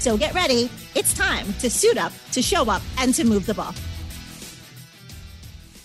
So 0.00 0.16
get 0.16 0.32
ready. 0.32 0.70
It's 0.94 1.12
time 1.12 1.52
to 1.60 1.68
suit 1.68 1.98
up, 1.98 2.12
to 2.32 2.40
show 2.40 2.70
up, 2.70 2.80
and 2.98 3.12
to 3.14 3.24
move 3.24 3.44
the 3.44 3.52
ball. 3.52 3.74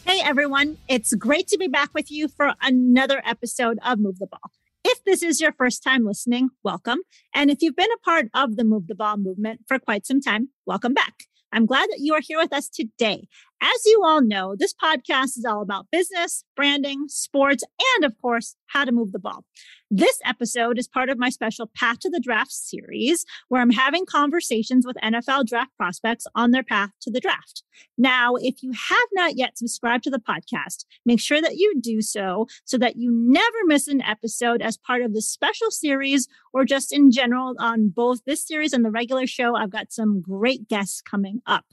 Hey, 0.05 0.21
everyone. 0.23 0.77
It's 0.87 1.13
great 1.13 1.49
to 1.49 1.57
be 1.57 1.67
back 1.67 1.89
with 1.93 2.09
you 2.09 2.29
for 2.29 2.53
another 2.61 3.21
episode 3.25 3.77
of 3.83 3.99
Move 3.99 4.19
the 4.19 4.27
Ball. 4.27 4.51
If 4.85 5.03
this 5.03 5.21
is 5.21 5.41
your 5.41 5.51
first 5.51 5.83
time 5.83 6.05
listening, 6.05 6.51
welcome. 6.63 6.99
And 7.33 7.51
if 7.51 7.61
you've 7.61 7.75
been 7.75 7.91
a 7.91 8.05
part 8.05 8.27
of 8.33 8.55
the 8.55 8.63
Move 8.63 8.87
the 8.87 8.95
Ball 8.95 9.17
movement 9.17 9.61
for 9.67 9.79
quite 9.79 10.05
some 10.05 10.21
time, 10.21 10.47
welcome 10.65 10.93
back. 10.93 11.25
I'm 11.51 11.65
glad 11.65 11.89
that 11.89 11.99
you 11.99 12.13
are 12.13 12.21
here 12.21 12.37
with 12.37 12.53
us 12.53 12.69
today. 12.69 13.27
As 13.61 13.85
you 13.85 14.01
all 14.03 14.21
know, 14.21 14.55
this 14.57 14.73
podcast 14.73 15.37
is 15.37 15.45
all 15.47 15.61
about 15.61 15.87
business, 15.91 16.43
branding, 16.55 17.05
sports, 17.07 17.63
and 17.95 18.05
of 18.05 18.19
course, 18.21 18.55
how 18.67 18.83
to 18.83 18.91
move 18.91 19.11
the 19.13 19.19
ball. 19.19 19.45
This 19.89 20.19
episode 20.25 20.77
is 20.77 20.89
part 20.89 21.09
of 21.09 21.17
my 21.17 21.29
special 21.29 21.71
Path 21.73 21.99
to 21.99 22.09
the 22.09 22.19
Draft 22.19 22.51
series, 22.51 23.25
where 23.47 23.61
I'm 23.61 23.71
having 23.71 24.05
conversations 24.05 24.85
with 24.85 24.97
NFL 25.01 25.45
draft 25.45 25.71
prospects 25.77 26.27
on 26.35 26.51
their 26.51 26.63
path 26.63 26.89
to 27.01 27.11
the 27.11 27.21
draft. 27.21 27.63
Now, 27.97 28.35
if 28.35 28.61
you 28.61 28.71
have 28.71 29.07
not 29.13 29.37
yet 29.37 29.57
subscribed 29.57 30.03
to 30.03 30.09
the 30.09 30.19
podcast, 30.19 30.83
make 31.05 31.21
sure 31.21 31.41
that 31.41 31.55
you 31.55 31.79
do 31.79 32.01
so 32.01 32.47
so 32.65 32.77
that 32.77 32.97
you 32.97 33.09
never 33.11 33.57
miss 33.65 33.87
an 33.87 34.01
episode 34.01 34.61
as 34.61 34.77
part 34.77 35.01
of 35.01 35.13
this 35.13 35.29
special 35.29 35.71
series 35.71 36.27
or 36.53 36.65
just 36.65 36.91
in 36.91 37.09
general 37.09 37.55
on 37.59 37.89
both 37.89 38.25
this 38.25 38.45
series 38.45 38.73
and 38.73 38.83
the 38.83 38.91
regular 38.91 39.27
show. 39.27 39.55
I've 39.55 39.71
got 39.71 39.93
some 39.93 40.21
great 40.21 40.67
guests 40.67 41.01
coming 41.01 41.41
up. 41.45 41.65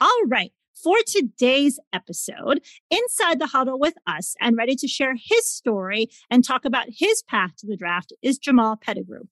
All 0.00 0.22
right. 0.26 0.52
For 0.74 0.96
today's 1.06 1.78
episode, 1.92 2.62
inside 2.90 3.38
the 3.38 3.48
huddle 3.48 3.78
with 3.78 3.94
us 4.06 4.34
and 4.40 4.56
ready 4.56 4.74
to 4.76 4.88
share 4.88 5.14
his 5.14 5.44
story 5.44 6.08
and 6.30 6.42
talk 6.42 6.64
about 6.64 6.86
his 6.88 7.22
path 7.22 7.56
to 7.58 7.66
the 7.66 7.76
draft 7.76 8.12
is 8.22 8.38
Jamal 8.38 8.76
Pettigrew. 8.76 9.24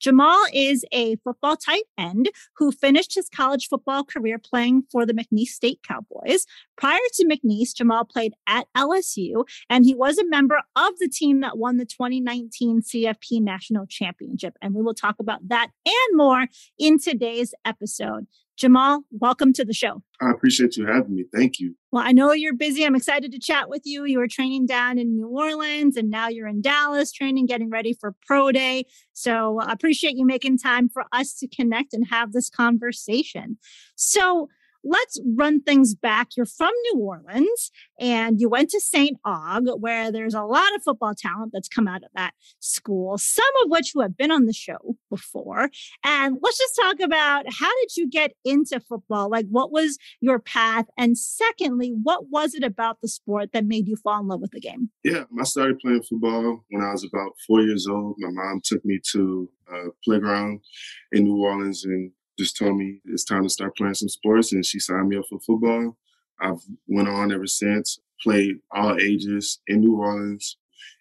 Jamal 0.00 0.44
is 0.52 0.84
a 0.92 1.16
football 1.16 1.56
tight 1.56 1.84
end 1.96 2.30
who 2.56 2.72
finished 2.72 3.14
his 3.14 3.28
college 3.28 3.68
football 3.68 4.04
career 4.04 4.38
playing 4.38 4.84
for 4.90 5.06
the 5.06 5.14
McNeese 5.14 5.48
State 5.48 5.80
Cowboys. 5.86 6.46
Prior 6.76 6.98
to 7.14 7.26
McNeese, 7.26 7.74
Jamal 7.74 8.04
played 8.04 8.34
at 8.48 8.66
LSU 8.76 9.44
and 9.70 9.84
he 9.84 9.94
was 9.94 10.18
a 10.18 10.26
member 10.26 10.60
of 10.74 10.92
the 10.98 11.08
team 11.08 11.40
that 11.40 11.58
won 11.58 11.76
the 11.76 11.86
2019 11.86 12.82
CFP 12.82 13.40
National 13.42 13.86
Championship. 13.86 14.56
And 14.60 14.74
we 14.74 14.82
will 14.82 14.94
talk 14.94 15.16
about 15.20 15.46
that 15.48 15.70
and 15.84 16.16
more 16.16 16.46
in 16.78 16.98
today's 16.98 17.54
episode. 17.64 18.26
Jamal, 18.56 19.02
welcome 19.10 19.52
to 19.52 19.64
the 19.66 19.74
show. 19.74 20.02
I 20.20 20.30
appreciate 20.30 20.78
you 20.78 20.86
having 20.86 21.14
me. 21.14 21.24
Thank 21.34 21.60
you. 21.60 21.74
Well, 21.92 22.02
I 22.06 22.12
know 22.12 22.32
you're 22.32 22.54
busy. 22.54 22.84
I'm 22.84 22.94
excited 22.94 23.30
to 23.32 23.38
chat 23.38 23.68
with 23.68 23.82
you. 23.84 24.04
You 24.04 24.18
were 24.18 24.28
training 24.28 24.66
down 24.66 24.98
in 24.98 25.14
New 25.14 25.28
Orleans 25.28 25.96
and 25.96 26.08
now 26.08 26.28
you're 26.28 26.48
in 26.48 26.62
Dallas 26.62 27.12
training, 27.12 27.46
getting 27.46 27.68
ready 27.68 27.92
for 27.92 28.14
Pro 28.26 28.52
Day. 28.52 28.86
So 29.12 29.60
I 29.60 29.72
appreciate 29.72 30.16
you 30.16 30.24
making 30.24 30.56
time 30.56 30.88
for 30.88 31.04
us 31.12 31.34
to 31.38 31.48
connect 31.48 31.92
and 31.92 32.06
have 32.08 32.32
this 32.32 32.48
conversation. 32.48 33.58
So, 33.94 34.48
let's 34.86 35.20
run 35.36 35.60
things 35.60 35.94
back. 35.94 36.28
You're 36.36 36.46
from 36.46 36.72
New 36.92 37.00
Orleans 37.00 37.70
and 37.98 38.40
you 38.40 38.48
went 38.48 38.70
to 38.70 38.80
St. 38.80 39.18
Aug, 39.26 39.80
where 39.80 40.12
there's 40.12 40.34
a 40.34 40.42
lot 40.42 40.74
of 40.74 40.82
football 40.82 41.14
talent 41.14 41.50
that's 41.52 41.68
come 41.68 41.88
out 41.88 42.04
of 42.04 42.10
that 42.14 42.34
school, 42.60 43.18
some 43.18 43.44
of 43.64 43.70
which 43.70 43.92
who 43.92 44.00
have 44.00 44.16
been 44.16 44.30
on 44.30 44.46
the 44.46 44.52
show 44.52 44.96
before. 45.10 45.70
And 46.04 46.38
let's 46.42 46.58
just 46.58 46.76
talk 46.76 47.00
about 47.00 47.46
how 47.52 47.70
did 47.80 47.96
you 47.96 48.08
get 48.08 48.32
into 48.44 48.80
football? 48.80 49.28
Like, 49.28 49.46
what 49.48 49.72
was 49.72 49.98
your 50.20 50.38
path? 50.38 50.86
And 50.96 51.18
secondly, 51.18 51.92
what 52.02 52.30
was 52.30 52.54
it 52.54 52.62
about 52.62 53.00
the 53.00 53.08
sport 53.08 53.50
that 53.52 53.64
made 53.64 53.88
you 53.88 53.96
fall 53.96 54.20
in 54.20 54.28
love 54.28 54.40
with 54.40 54.52
the 54.52 54.60
game? 54.60 54.90
Yeah, 55.02 55.24
I 55.38 55.44
started 55.44 55.78
playing 55.80 56.02
football 56.02 56.64
when 56.70 56.82
I 56.82 56.92
was 56.92 57.04
about 57.04 57.32
four 57.46 57.60
years 57.62 57.86
old. 57.86 58.16
My 58.18 58.30
mom 58.30 58.60
took 58.64 58.84
me 58.84 59.00
to 59.12 59.50
a 59.68 59.88
playground 60.04 60.60
in 61.12 61.24
New 61.24 61.42
Orleans 61.42 61.84
and 61.84 62.12
just 62.38 62.56
told 62.56 62.76
me 62.76 63.00
it's 63.06 63.24
time 63.24 63.42
to 63.42 63.48
start 63.48 63.76
playing 63.76 63.94
some 63.94 64.08
sports, 64.08 64.52
and 64.52 64.64
she 64.64 64.78
signed 64.78 65.08
me 65.08 65.16
up 65.16 65.24
for 65.28 65.40
football. 65.40 65.96
I've 66.40 66.60
went 66.86 67.08
on 67.08 67.32
ever 67.32 67.46
since, 67.46 67.98
played 68.22 68.56
all 68.70 68.96
ages 69.00 69.60
in 69.66 69.80
New 69.80 69.96
Orleans, 69.96 70.56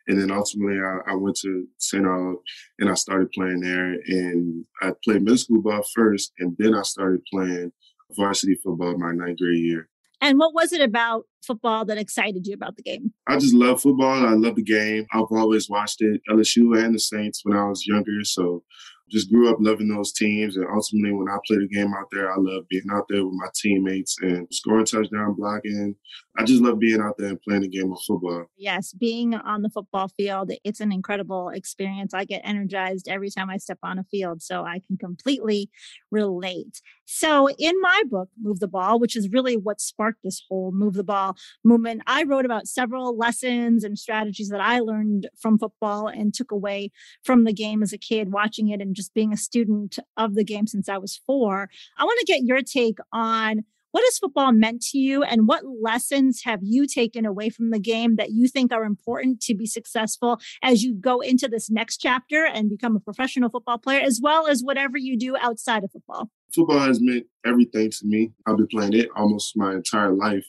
and 0.08 0.22
then 0.22 0.32
ultimately 0.32 0.80
I, 0.80 1.12
I 1.12 1.16
went 1.16 1.38
to 1.38 1.68
St. 1.78 2.04
Aug 2.04 2.36
and 2.80 2.90
I 2.90 2.94
started 2.94 3.32
playing 3.32 3.62
there. 3.62 3.96
And 4.08 4.66
I 4.82 4.92
played 5.04 5.24
middle 5.24 5.38
school 5.38 5.62
ball 5.62 5.84
first, 5.94 6.32
and 6.40 6.56
then 6.60 6.76
I 6.76 6.84
started 6.84 7.22
playing 7.32 7.72
varsity 8.16 8.56
football 8.64 8.98
my 8.98 9.12
ninth 9.12 9.40
grade 9.40 9.60
year. 9.60 9.90
And 10.22 10.40
what 10.40 10.54
was 10.54 10.72
it 10.72 10.82
about 10.82 11.26
football 11.46 11.86
that 11.86 11.98
excited 11.98 12.48
you 12.48 12.54
about 12.54 12.78
the 12.78 12.84
game? 12.84 13.14
I 13.28 13.38
just 13.38 13.54
love 13.54 13.82
football. 13.82 14.26
I 14.26 14.34
love 14.34 14.56
the 14.56 14.64
game. 14.64 15.06
I've 15.12 15.26
always 15.32 15.70
watched 15.70 16.02
it, 16.02 16.22
LSU 16.30 16.82
and 16.82 16.96
the 16.96 17.00
Saints 17.00 17.42
when 17.44 17.58
I 17.58 17.66
was 17.66 17.86
younger. 17.86 18.24
So 18.24 18.64
just 19.10 19.32
grew 19.32 19.50
up 19.50 19.58
loving 19.60 19.88
those 19.88 20.12
teams. 20.14 20.58
And 20.58 20.66
ultimately, 20.74 21.12
when 21.12 21.30
I 21.30 21.38
play 21.46 21.58
the 21.58 21.68
game 21.68 21.94
out 21.94 22.08
there, 22.12 22.32
I 22.32 22.36
love 22.38 22.68
being 22.70 22.86
out 22.92 23.06
there 23.10 23.26
with 23.26 23.36
my 23.36 23.48
teammates 23.56 24.18
and 24.22 24.48
scoring 24.52 24.86
touchdown, 24.86 25.36
blocking. 25.38 25.96
I 26.38 26.44
just 26.44 26.62
love 26.62 26.80
being 26.80 27.00
out 27.00 27.16
there 27.18 27.30
and 27.30 27.42
playing 27.42 27.62
the 27.62 27.70
game 27.70 27.92
of 27.92 28.00
football. 28.06 28.46
Yes, 28.58 28.94
being 28.94 29.36
on 29.36 29.62
the 29.62 29.70
football 29.70 30.10
field, 30.10 30.52
it's 30.64 30.80
an 30.80 30.92
incredible 30.92 31.50
experience. 31.50 32.14
I 32.14 32.26
get 32.26 32.42
energized 32.44 33.08
every 33.08 33.30
time 33.30 33.50
I 33.50 33.58
step 33.58 33.80
on 33.84 34.00
a 34.00 34.04
field, 34.04 34.42
so 34.42 34.64
I 34.64 34.82
can 34.86 34.98
completely 34.98 35.70
relate. 36.12 36.82
So, 37.06 37.48
in 37.60 37.80
my 37.82 38.02
book, 38.10 38.30
Move 38.42 38.60
the 38.60 38.68
Ball, 38.68 39.00
which 39.00 39.16
is 39.16 39.30
really 39.30 39.56
what 39.56 39.80
sparked 39.80 40.24
this 40.24 40.42
whole 40.50 40.72
Move 40.72 40.96
the 40.96 41.04
Ball 41.04 41.36
movement, 41.64 42.02
I 42.08 42.24
wrote 42.24 42.46
about 42.46 42.68
several 42.68 43.16
lessons 43.16 43.84
and 43.84 43.98
strategies 43.98 44.50
that 44.50 44.62
I 44.62 44.80
learned 44.80 45.30
from 45.40 45.60
football 45.60 46.08
and 46.08 46.34
took 46.34 46.52
away 46.52 46.92
from 47.24 47.44
the 47.44 47.54
game 47.54 47.84
as 47.84 47.94
a 47.94 47.98
kid, 47.98 48.34
watching 48.34 48.70
it 48.70 48.82
and 48.82 48.95
just 48.96 49.14
being 49.14 49.34
a 49.34 49.38
student 49.38 50.00
of 50.18 50.36
the 50.36 50.44
game 50.44 50.68
since 50.68 50.90
I 50.90 50.98
was 50.98 51.22
four. 51.26 51.70
I 51.98 52.04
want 52.04 52.20
to 52.20 52.26
get 52.26 52.44
your 52.44 52.62
take 52.62 52.98
on 53.12 53.64
what 53.96 54.04
has 54.04 54.18
football 54.18 54.52
meant 54.52 54.82
to 54.82 54.98
you 54.98 55.24
and 55.24 55.48
what 55.48 55.64
lessons 55.82 56.42
have 56.44 56.60
you 56.62 56.86
taken 56.86 57.26
away 57.26 57.50
from 57.50 57.70
the 57.70 57.80
game 57.80 58.18
that 58.18 58.32
you 58.32 58.50
think 58.50 58.74
are 58.74 58.84
important 58.84 59.40
to 59.40 59.56
be 59.56 59.66
successful 59.66 60.38
as 60.62 60.84
you 60.84 60.94
go 60.94 61.22
into 61.22 61.48
this 61.48 61.70
next 61.70 62.02
chapter 62.02 62.46
and 62.46 62.70
become 62.70 62.98
a 62.98 63.00
professional 63.00 63.50
football 63.50 63.78
player, 63.78 64.02
as 64.02 64.20
well 64.22 64.48
as 64.48 64.62
whatever 64.62 64.98
you 64.98 65.18
do 65.18 65.38
outside 65.38 65.86
of 65.86 65.94
football? 65.94 66.30
Football 66.54 66.80
has 66.80 67.00
meant 67.02 67.26
everything 67.46 67.90
to 67.90 68.06
me. 68.06 68.34
I've 68.46 68.58
been 68.58 68.68
playing 68.68 68.96
it 68.96 69.08
almost 69.16 69.56
my 69.56 69.72
entire 69.72 70.12
life. 70.12 70.46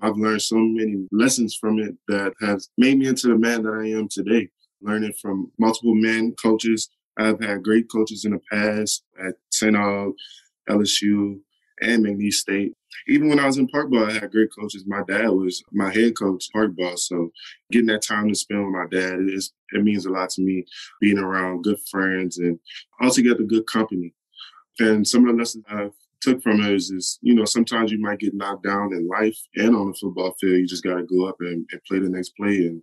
I've 0.00 0.16
learned 0.16 0.40
so 0.40 0.56
many 0.56 1.06
lessons 1.12 1.54
from 1.54 1.78
it 1.78 1.96
that 2.08 2.32
has 2.40 2.70
made 2.78 2.98
me 2.98 3.08
into 3.08 3.28
the 3.28 3.36
man 3.36 3.62
that 3.64 3.74
I 3.74 3.90
am 3.90 4.08
today. 4.08 4.48
Learning 4.80 5.12
from 5.20 5.52
multiple 5.58 5.94
men, 5.94 6.34
coaches, 6.42 6.88
I've 7.16 7.40
had 7.40 7.62
great 7.62 7.90
coaches 7.90 8.24
in 8.24 8.32
the 8.32 8.40
past 8.50 9.04
at. 9.18 9.34
Aug, 9.62 10.12
LSU, 10.68 11.40
and 11.80 12.04
McNeese 12.04 12.34
State. 12.34 12.74
Even 13.08 13.28
when 13.28 13.38
I 13.38 13.46
was 13.46 13.58
in 13.58 13.68
park 13.68 13.90
ball, 13.90 14.06
I 14.06 14.12
had 14.12 14.30
great 14.30 14.50
coaches. 14.58 14.84
My 14.86 15.02
dad 15.06 15.28
was 15.28 15.62
my 15.72 15.92
head 15.92 16.16
coach 16.16 16.48
park 16.52 16.74
ball, 16.76 16.96
so 16.96 17.30
getting 17.70 17.86
that 17.88 18.02
time 18.02 18.28
to 18.28 18.34
spend 18.34 18.64
with 18.64 18.74
my 18.74 18.86
dad 18.90 19.20
is 19.28 19.52
it 19.72 19.82
means 19.82 20.06
a 20.06 20.10
lot 20.10 20.30
to 20.30 20.42
me. 20.42 20.64
Being 21.00 21.18
around 21.18 21.64
good 21.64 21.78
friends 21.90 22.38
and 22.38 22.58
altogether 23.00 23.42
good 23.42 23.66
company. 23.66 24.14
And 24.78 25.06
some 25.06 25.26
of 25.26 25.34
the 25.34 25.38
lessons 25.38 25.64
I've 25.68 25.92
took 26.20 26.42
from 26.42 26.60
it 26.60 26.72
is, 26.72 26.90
is, 26.90 27.18
you 27.22 27.34
know, 27.34 27.44
sometimes 27.44 27.92
you 27.92 28.00
might 28.00 28.18
get 28.18 28.34
knocked 28.34 28.64
down 28.64 28.92
in 28.92 29.08
life 29.08 29.38
and 29.54 29.74
on 29.76 29.88
the 29.88 29.94
football 29.94 30.34
field. 30.40 30.58
You 30.58 30.66
just 30.66 30.84
got 30.84 30.96
to 30.96 31.04
go 31.04 31.26
up 31.26 31.36
and, 31.40 31.66
and, 31.70 31.80
play 31.86 31.98
the 31.98 32.08
next 32.08 32.32
play 32.36 32.56
and 32.56 32.82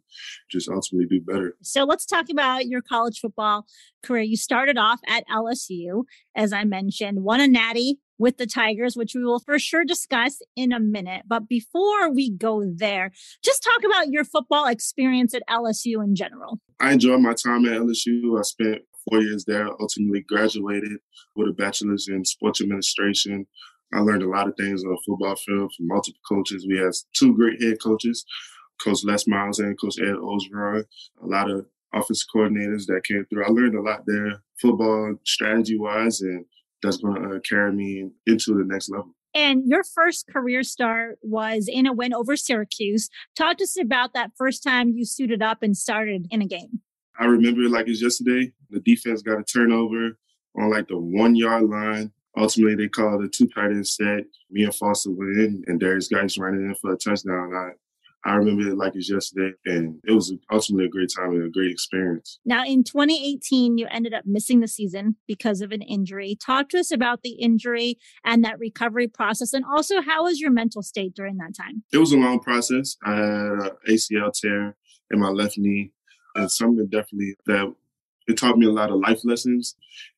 just 0.50 0.70
ultimately 0.70 1.08
do 1.08 1.22
better. 1.22 1.56
So 1.62 1.84
let's 1.84 2.06
talk 2.06 2.26
about 2.30 2.68
your 2.68 2.82
college 2.82 3.20
football 3.20 3.66
career. 4.04 4.24
You 4.24 4.38
started 4.38 4.78
off 4.78 5.00
at 5.08 5.28
LSU, 5.28 6.04
as 6.36 6.54
I 6.54 6.64
mentioned, 6.64 7.24
won 7.24 7.42
a 7.42 7.48
natty 7.48 8.00
with 8.18 8.38
the 8.38 8.46
Tigers, 8.46 8.96
which 8.96 9.14
we 9.16 9.24
will 9.24 9.40
for 9.40 9.60
sure 9.60 9.84
discuss 9.84 10.40
in 10.56 10.72
a 10.72 10.80
minute. 10.80 11.24
But 11.28 11.50
before 11.50 12.12
we 12.12 12.32
go 12.32 12.64
there, 12.66 13.12
just 13.44 13.64
talk 13.64 13.84
about 13.84 14.10
your 14.10 14.24
football 14.24 14.68
experience 14.68 15.34
at 15.34 15.44
LSU 15.50 16.04
in 16.04 16.16
general. 16.16 16.60
I 16.80 16.94
enjoyed 16.94 17.22
my 17.22 17.34
time 17.34 17.66
at 17.66 17.74
LSU. 17.74 18.40
I 18.40 18.44
spent 18.44 18.82
four 19.10 19.22
years 19.22 19.46
there, 19.46 19.70
ultimately 19.80 20.22
graduated 20.22 21.00
with 21.36 21.50
a 21.50 21.54
bachelor's 21.54 22.08
in 22.08 22.26
sports 22.26 22.62
administration. 22.62 23.48
I 23.94 24.00
learned 24.00 24.24
a 24.24 24.30
lot 24.30 24.48
of 24.48 24.56
things 24.58 24.84
on 24.84 24.90
the 24.90 25.02
football 25.06 25.36
field 25.36 25.74
from 25.76 25.88
multiple 25.88 26.20
coaches. 26.28 26.66
We 26.68 26.78
had 26.78 26.92
two 27.14 27.36
great 27.36 27.62
head 27.62 27.78
coaches, 27.82 28.26
Coach 28.84 29.04
Les 29.04 29.28
Miles 29.28 29.60
and 29.60 29.80
Coach 29.80 30.00
Ed 30.00 30.16
Orgeron. 30.16 30.86
A 31.22 31.26
lot 31.26 31.50
of 31.50 31.66
office 31.94 32.26
coordinators 32.26 32.86
that 32.88 33.04
came 33.08 33.26
through. 33.26 33.46
I 33.46 33.50
learned 33.50 33.76
a 33.76 33.82
lot 33.82 34.04
there, 34.08 34.42
football 34.60 35.16
strategy 35.26 35.78
wise, 35.78 36.22
and 36.22 36.46
that's 36.82 36.98
going 36.98 37.22
to 37.22 37.36
uh, 37.36 37.40
carry 37.48 37.72
me 37.72 38.10
into 38.26 38.54
the 38.56 38.64
next 38.66 38.90
level. 38.90 39.16
And 39.36 39.64
your 39.66 39.84
first 39.84 40.28
career 40.28 40.64
start 40.64 41.18
was 41.24 41.68
in 41.68 41.88
a 41.88 41.94
win 41.94 42.14
over 42.14 42.36
Syracuse. 42.36 43.10
Talk 43.36 43.58
to 43.58 43.64
us 43.64 43.80
about 43.80 44.14
that 44.14 44.32
first 44.38 44.64
time 44.64 44.90
you 44.90 45.06
suited 45.06 45.42
up 45.42 45.64
and 45.64 45.76
started 45.76 46.28
in 46.30 46.42
a 46.42 46.46
game. 46.46 46.82
I 47.20 47.26
remember 47.26 47.62
it 47.62 47.72
like 47.72 47.88
it's 47.88 48.02
yesterday. 48.02 48.52
The 48.70 48.80
defense 48.80 49.22
got 49.22 49.40
a 49.40 49.44
turnover 49.44 50.18
on 50.60 50.70
like 50.70 50.88
the 50.88 50.98
one 50.98 51.36
yard 51.36 51.64
line. 51.64 52.12
Ultimately, 52.36 52.76
they 52.76 52.90
called 52.90 53.24
a 53.24 53.28
two 53.28 53.48
tight 53.48 53.72
end 53.72 53.88
set. 53.88 54.26
Me 54.50 54.64
and 54.64 54.74
Foster 54.74 55.12
went 55.12 55.38
in, 55.38 55.64
and 55.68 55.80
Derrius 55.80 56.12
Guice 56.12 56.38
ran 56.38 56.56
in 56.56 56.76
for 56.82 56.94
a 56.94 56.98
touchdown. 56.98 57.54
I 57.54 57.72
I 58.26 58.36
remember 58.36 58.70
it 58.70 58.78
like 58.78 58.96
it's 58.96 59.12
yesterday, 59.12 59.54
and 59.66 60.00
it 60.06 60.14
was 60.14 60.34
ultimately 60.52 60.86
a 60.86 60.90
great 60.90 61.12
time 61.14 61.32
and 61.32 61.44
a 61.44 61.50
great 61.50 61.72
experience. 61.72 62.40
Now, 62.46 62.64
in 62.66 62.84
2018, 62.84 63.78
you 63.78 63.88
ended 63.92 64.14
up 64.14 64.26
missing 64.26 64.62
the 64.62 64.68
season 64.68 65.18
because 65.28 65.60
of 65.60 65.72
an 65.72 65.82
injury. 65.82 66.38
Talk 66.40 66.70
to 66.70 66.80
us 66.80 66.90
about 66.92 67.22
the 67.22 67.32
injury 67.32 67.98
and 68.24 68.44
that 68.46 68.60
recovery 68.60 69.10
process, 69.10 69.52
and 69.52 69.66
also 69.66 70.02
how 70.02 70.24
was 70.24 70.40
your 70.40 70.52
mental 70.52 70.82
state 70.82 71.14
during 71.14 71.38
that 71.38 71.54
time? 71.56 71.84
It 71.92 71.98
was 71.98 72.14
a 72.14 72.18
long 72.18 72.40
process. 72.40 72.96
I 73.06 73.12
had 73.12 73.22
an 73.26 73.70
ACL 73.90 74.32
tear 74.34 74.78
in 75.12 75.20
my 75.20 75.30
left 75.30 75.58
knee, 75.58 75.92
and 76.36 76.52
something 76.52 76.88
definitely 76.88 77.36
that 77.46 77.74
it 78.28 78.38
taught 78.38 78.58
me 78.58 78.66
a 78.66 78.72
lot 78.72 78.90
of 78.90 79.00
life 79.00 79.20
lessons, 79.24 79.76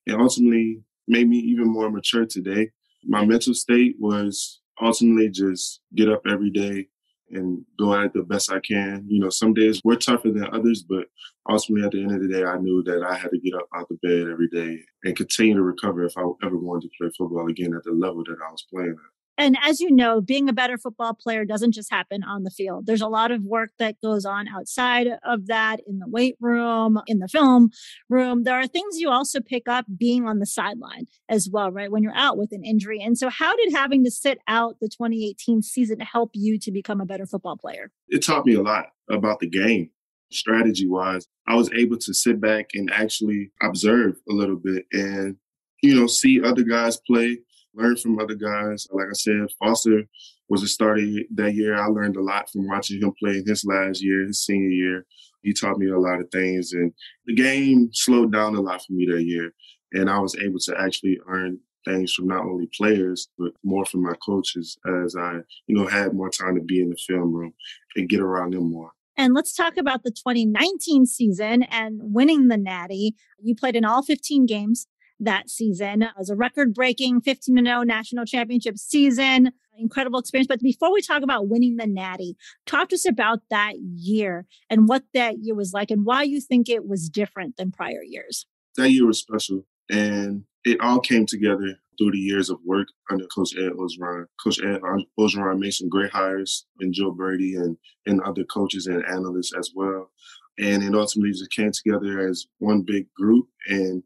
and 0.08 0.22
ultimately 0.22 0.82
made 1.08 1.28
me 1.28 1.38
even 1.38 1.68
more 1.68 1.90
mature 1.90 2.26
today. 2.26 2.70
My 3.04 3.26
mental 3.26 3.54
state 3.54 3.96
was 4.00 4.62
ultimately 4.82 5.30
just 5.30 5.82
get 5.96 6.10
up 6.10 6.22
every 6.28 6.50
day 6.50 6.88
and 7.32 7.64
go 7.80 7.94
at 7.94 8.06
it 8.06 8.14
the 8.14 8.24
best 8.24 8.52
I 8.52 8.60
can. 8.60 9.06
You 9.08 9.20
know, 9.20 9.30
some 9.30 9.54
days 9.54 9.82
we're 9.84 9.96
tougher 9.96 10.30
than 10.30 10.48
others, 10.54 10.84
but 10.84 11.08
ultimately 11.50 11.86
at 11.86 11.92
the 11.92 12.02
end 12.04 12.12
of 12.12 12.22
the 12.22 12.28
day, 12.28 12.44
I 12.44 12.58
knew 12.58 12.84
that 12.84 13.04
I 13.04 13.16
had 13.16 13.32
to 13.32 13.40
get 13.40 13.56
up 13.56 13.68
out 13.76 13.90
the 13.90 13.96
bed 13.96 14.32
every 14.32 14.48
day 14.48 14.80
and 15.04 15.16
continue 15.16 15.56
to 15.56 15.62
recover 15.62 16.04
if 16.04 16.18
I 16.18 16.22
ever 16.44 16.58
wanted 16.58 16.90
to 16.90 16.98
play 17.00 17.10
football 17.18 17.48
again 17.50 17.74
at 17.76 17.84
the 17.84 17.92
level 17.92 18.24
that 18.26 18.38
I 18.46 18.52
was 18.52 18.66
playing 18.72 18.92
at. 18.92 19.15
And 19.38 19.58
as 19.64 19.80
you 19.80 19.92
know, 19.92 20.22
being 20.22 20.48
a 20.48 20.54
better 20.54 20.78
football 20.78 21.14
player 21.14 21.46
doesn't 21.46 21.74
just 21.74 21.92
happen 21.92 22.24
on 22.24 22.44
the 22.44 22.50
field. 22.50 22.86
There's 22.86 23.02
a 23.02 23.08
lot 23.08 23.32
of 23.32 23.44
work 23.44 23.72
that 23.80 24.00
goes 24.02 24.26
on 24.26 24.48
outside 24.48 25.08
of 25.24 25.48
that 25.48 25.82
in 25.88 26.00
the 26.00 26.08
weight 26.08 26.36
room, 26.40 27.02
in 27.08 27.20
the 27.20 27.28
film 27.28 27.70
room. 28.10 28.44
There 28.44 28.58
are 28.58 28.68
things 28.68 29.00
you 29.00 29.10
also 29.10 29.42
pick 29.42 29.68
up 29.68 29.86
being 29.98 30.26
on 30.26 30.40
the 30.40 30.46
sideline 30.46 31.08
as 31.30 31.50
well, 31.52 31.72
right? 31.72 31.92
When 31.92 32.04
you're 32.04 32.16
out 32.16 32.38
with 32.38 32.52
an 32.52 32.64
injury. 32.64 33.02
And 33.02 33.18
so, 33.18 33.30
how 33.30 33.56
did 33.56 33.74
having 33.74 34.04
to 34.06 34.12
sit 34.12 34.40
out 34.48 34.78
the 34.80 34.88
2018 34.88 35.62
season 35.62 36.00
help 36.00 36.32
you 36.34 36.58
to 36.60 36.72
become 36.72 37.02
a 37.02 37.06
better 37.06 37.26
football 37.26 37.58
player? 37.58 37.92
It 38.08 38.24
taught 38.24 38.46
me 38.46 38.54
a 38.54 38.62
lot 38.62 38.88
about 39.10 39.40
the 39.40 39.50
game. 39.50 39.90
Strategy 40.32 40.88
wise, 40.88 41.28
I 41.48 41.56
was 41.56 41.72
able 41.74 41.98
to 41.98 42.14
sit 42.14 42.42
back 42.42 42.70
and 42.74 42.92
actually 42.92 43.52
observe 43.62 44.16
a 44.30 44.34
little 44.34 44.56
bit 44.56 44.86
and, 44.92 45.38
you 45.84 45.94
know, 45.94 46.08
see 46.08 46.42
other 46.44 46.64
guys 46.64 47.00
play 47.06 47.40
learn 47.76 47.98
from 47.98 48.20
other 48.20 48.36
guys. 48.36 48.88
Like 48.92 49.08
I 49.10 49.14
said, 49.14 49.48
Foster 49.60 50.04
was 50.50 50.64
a 50.64 50.68
starter 50.68 51.06
that 51.36 51.54
year. 51.54 51.76
I 51.76 51.88
learned 51.88 52.18
a 52.18 52.24
lot 52.24 52.50
from 52.50 52.68
watching 52.68 53.02
him 53.02 53.14
play 53.20 53.44
his 53.46 53.66
last 53.66 54.04
year, 54.04 54.26
his 54.26 54.44
senior 54.44 54.70
year. 54.70 55.06
He 55.42 55.54
taught 55.54 55.78
me 55.78 55.90
a 55.90 56.00
lot 56.00 56.20
of 56.20 56.30
things, 56.32 56.74
and 56.74 56.92
the 57.26 57.36
game 57.36 57.90
slowed 57.94 58.32
down 58.32 58.56
a 58.56 58.62
lot 58.62 58.82
for 58.82 58.94
me 58.94 59.06
that 59.12 59.24
year. 59.24 59.52
And 59.94 60.10
I 60.10 60.18
was 60.20 60.36
able 60.36 60.60
to 60.60 60.76
actually 60.80 61.20
earn 61.28 61.60
things 61.86 62.14
from 62.14 62.28
not 62.28 62.44
only 62.44 62.68
players 62.76 63.30
but 63.38 63.52
more 63.64 63.86
from 63.86 64.02
my 64.02 64.16
coaches 64.26 64.76
as 65.04 65.16
I, 65.16 65.40
you 65.68 65.76
know, 65.76 65.86
had 65.86 66.14
more 66.14 66.32
time 66.32 66.56
to 66.56 66.62
be 66.62 66.82
in 66.82 66.90
the 66.90 66.98
film 67.08 67.32
room 67.32 67.54
and 67.96 68.10
get 68.10 68.20
around 68.20 68.54
them 68.54 68.72
more. 68.72 68.92
And 69.18 69.34
let's 69.34 69.54
talk 69.54 69.78
about 69.78 70.04
the 70.04 70.12
2019 70.12 71.06
season 71.06 71.64
and 71.64 72.00
winning 72.02 72.48
the 72.48 72.58
Natty. 72.58 73.16
You 73.40 73.56
played 73.56 73.76
in 73.76 73.86
all 73.86 74.04
15 74.04 74.46
games 74.46 74.88
that 75.20 75.50
season. 75.50 76.02
It 76.02 76.12
was 76.18 76.30
a 76.30 76.36
record 76.36 76.74
breaking 76.74 77.22
15 77.22 77.64
0 77.66 77.84
national 77.84 78.26
championship 78.26 78.78
season. 78.78 79.52
Incredible 79.78 80.20
experience. 80.20 80.48
But 80.48 80.62
before 80.62 80.94
we 80.94 81.02
talk 81.02 81.22
about 81.22 81.50
winning 81.50 81.76
the 81.76 81.88
Natty, 81.88 82.38
talk 82.66 82.90
to 82.90 82.96
us 82.96 83.08
about 83.08 83.40
that 83.50 83.74
year 83.78 84.46
and 84.70 84.88
what 84.88 85.04
that 85.14 85.40
year 85.40 85.56
was 85.56 85.74
like 85.74 85.92
and 85.92 86.06
why 86.06 86.24
you 86.24 86.40
think 86.40 86.70
it 86.70 86.88
was 86.88 87.10
different 87.10 87.58
than 87.58 87.72
prior 87.72 88.04
years. 88.04 88.46
That 88.78 88.92
year 88.92 89.06
was 89.06 89.20
special. 89.20 89.66
And 89.90 90.44
it 90.64 90.80
all 90.80 91.00
came 91.00 91.26
together 91.26 91.76
through 91.98 92.12
the 92.12 92.20
years 92.20 92.50
of 92.50 92.60
work 92.66 92.88
under 93.10 93.26
Coach 93.28 93.56
Ed 93.58 93.72
Orgeron. 93.74 94.26
Coach 94.44 94.60
Ed 94.60 94.82
Orgeron 95.20 95.60
made 95.60 95.74
some 95.74 95.90
great 95.90 96.12
hires 96.12 96.66
and 96.80 96.94
Joe 96.94 97.12
Brady 97.12 97.56
and, 97.56 97.78
and 98.06 98.22
other 98.22 98.44
coaches 98.44 98.88
and 98.88 99.04
analysts 99.06 99.54
as 99.58 99.72
well. 99.76 100.12
And 100.58 100.84
it 100.84 100.96
ultimately 100.96 101.32
just 101.32 101.52
came 101.52 101.72
together 101.72 102.28
as 102.28 102.48
one 102.60 102.82
big 102.82 103.14
group. 103.14 103.48
And 103.68 104.04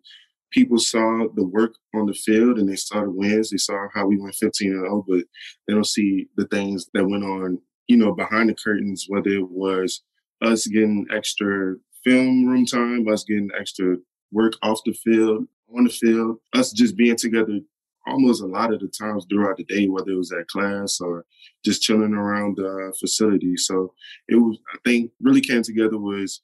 people 0.51 0.77
saw 0.77 1.27
the 1.35 1.45
work 1.45 1.75
on 1.93 2.05
the 2.05 2.13
field 2.13 2.57
and 2.57 2.69
they 2.69 2.75
saw 2.75 3.01
the 3.01 3.09
wins. 3.09 3.49
They 3.49 3.57
saw 3.57 3.87
how 3.93 4.07
we 4.07 4.17
went 4.17 4.35
15 4.35 4.71
and 4.71 4.81
0, 4.81 5.05
but 5.07 5.23
they 5.67 5.73
don't 5.73 5.85
see 5.85 6.27
the 6.35 6.45
things 6.47 6.87
that 6.93 7.07
went 7.07 7.23
on, 7.23 7.59
you 7.87 7.97
know, 7.97 8.13
behind 8.13 8.49
the 8.49 8.55
curtains, 8.55 9.05
whether 9.07 9.29
it 9.29 9.49
was 9.49 10.01
us 10.41 10.67
getting 10.67 11.05
extra 11.13 11.75
film 12.03 12.45
room 12.45 12.65
time, 12.65 13.07
us 13.07 13.23
getting 13.23 13.49
extra 13.59 13.97
work 14.31 14.53
off 14.61 14.79
the 14.85 14.93
field, 14.93 15.45
on 15.75 15.83
the 15.83 15.89
field, 15.89 16.37
us 16.53 16.71
just 16.71 16.95
being 16.95 17.15
together 17.15 17.59
almost 18.07 18.41
a 18.41 18.47
lot 18.47 18.73
of 18.73 18.79
the 18.79 18.87
times 18.87 19.25
throughout 19.29 19.57
the 19.57 19.63
day, 19.65 19.87
whether 19.87 20.11
it 20.11 20.17
was 20.17 20.31
at 20.31 20.47
class 20.47 20.99
or 20.99 21.25
just 21.63 21.81
chilling 21.81 22.13
around 22.13 22.57
the 22.57 22.93
facility. 22.99 23.55
So 23.57 23.93
it 24.27 24.35
was, 24.35 24.57
I 24.73 24.77
think, 24.85 25.11
really 25.21 25.41
came 25.41 25.61
together 25.61 25.97
was 25.97 26.41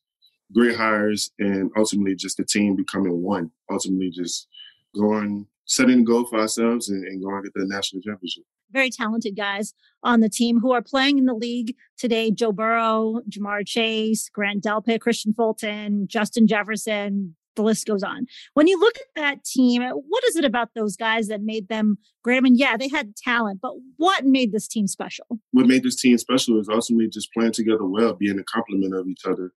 great 0.54 0.76
hires 0.76 1.32
and 1.40 1.72
ultimately 1.78 2.16
just 2.16 2.38
the 2.38 2.46
team 2.46 2.76
becoming 2.76 3.22
one. 3.22 3.52
Ultimately, 3.72 4.10
just 4.10 4.48
going, 4.96 5.48
setting 5.66 6.02
a 6.02 6.04
goal 6.04 6.26
for 6.26 6.40
ourselves 6.40 6.90
and, 6.90 7.04
and 7.06 7.24
going 7.24 7.44
to 7.44 7.52
the 7.56 7.66
national 7.68 8.02
championship. 8.02 8.44
Very 8.72 8.90
talented 8.90 9.36
guys 9.36 9.74
on 10.04 10.20
the 10.20 10.30
team 10.30 10.60
who 10.60 10.72
are 10.74 10.82
playing 10.82 11.18
in 11.18 11.26
the 11.26 11.34
league 11.34 11.76
today. 11.98 12.32
Joe 12.32 12.52
Burrow, 12.52 13.22
Ja'Marr 13.30 13.66
Chase, 13.66 14.30
Grant 14.30 14.64
Delpit, 14.64 15.00
Kristian 15.00 15.36
Fulton, 15.36 16.08
Justin 16.08 16.48
Jefferson, 16.48 17.36
the 17.56 17.64
list 17.64 17.88
goes 17.88 18.04
on. 18.04 18.26
When 18.54 18.68
you 18.68 18.80
look 18.80 18.96
at 18.98 19.08
that 19.16 19.44
team, 19.44 19.82
what 19.82 20.24
is 20.26 20.36
it 20.36 20.46
about 20.46 20.70
those 20.76 20.96
guys 20.96 21.28
that 21.28 21.42
made 21.42 21.68
them 21.68 21.98
great? 22.24 22.38
I 22.38 22.42
mean, 22.42 22.56
yeah, 22.56 22.78
they 22.78 22.90
had 22.90 23.16
talent, 23.16 23.60
but 23.62 23.74
what 23.98 24.26
made 24.26 24.52
this 24.52 24.68
team 24.68 24.88
special? 24.88 25.26
What 25.52 25.68
made 25.68 25.84
this 25.84 25.96
team 25.96 26.18
special 26.18 26.60
is 26.60 26.70
ultimately 26.70 27.08
just 27.08 27.32
playing 27.34 27.54
together 27.54 27.86
well, 27.86 28.14
being 28.14 28.40
a 28.40 28.44
complement 28.44 28.94
of 28.94 29.08
each 29.08 29.26
other 29.26 29.54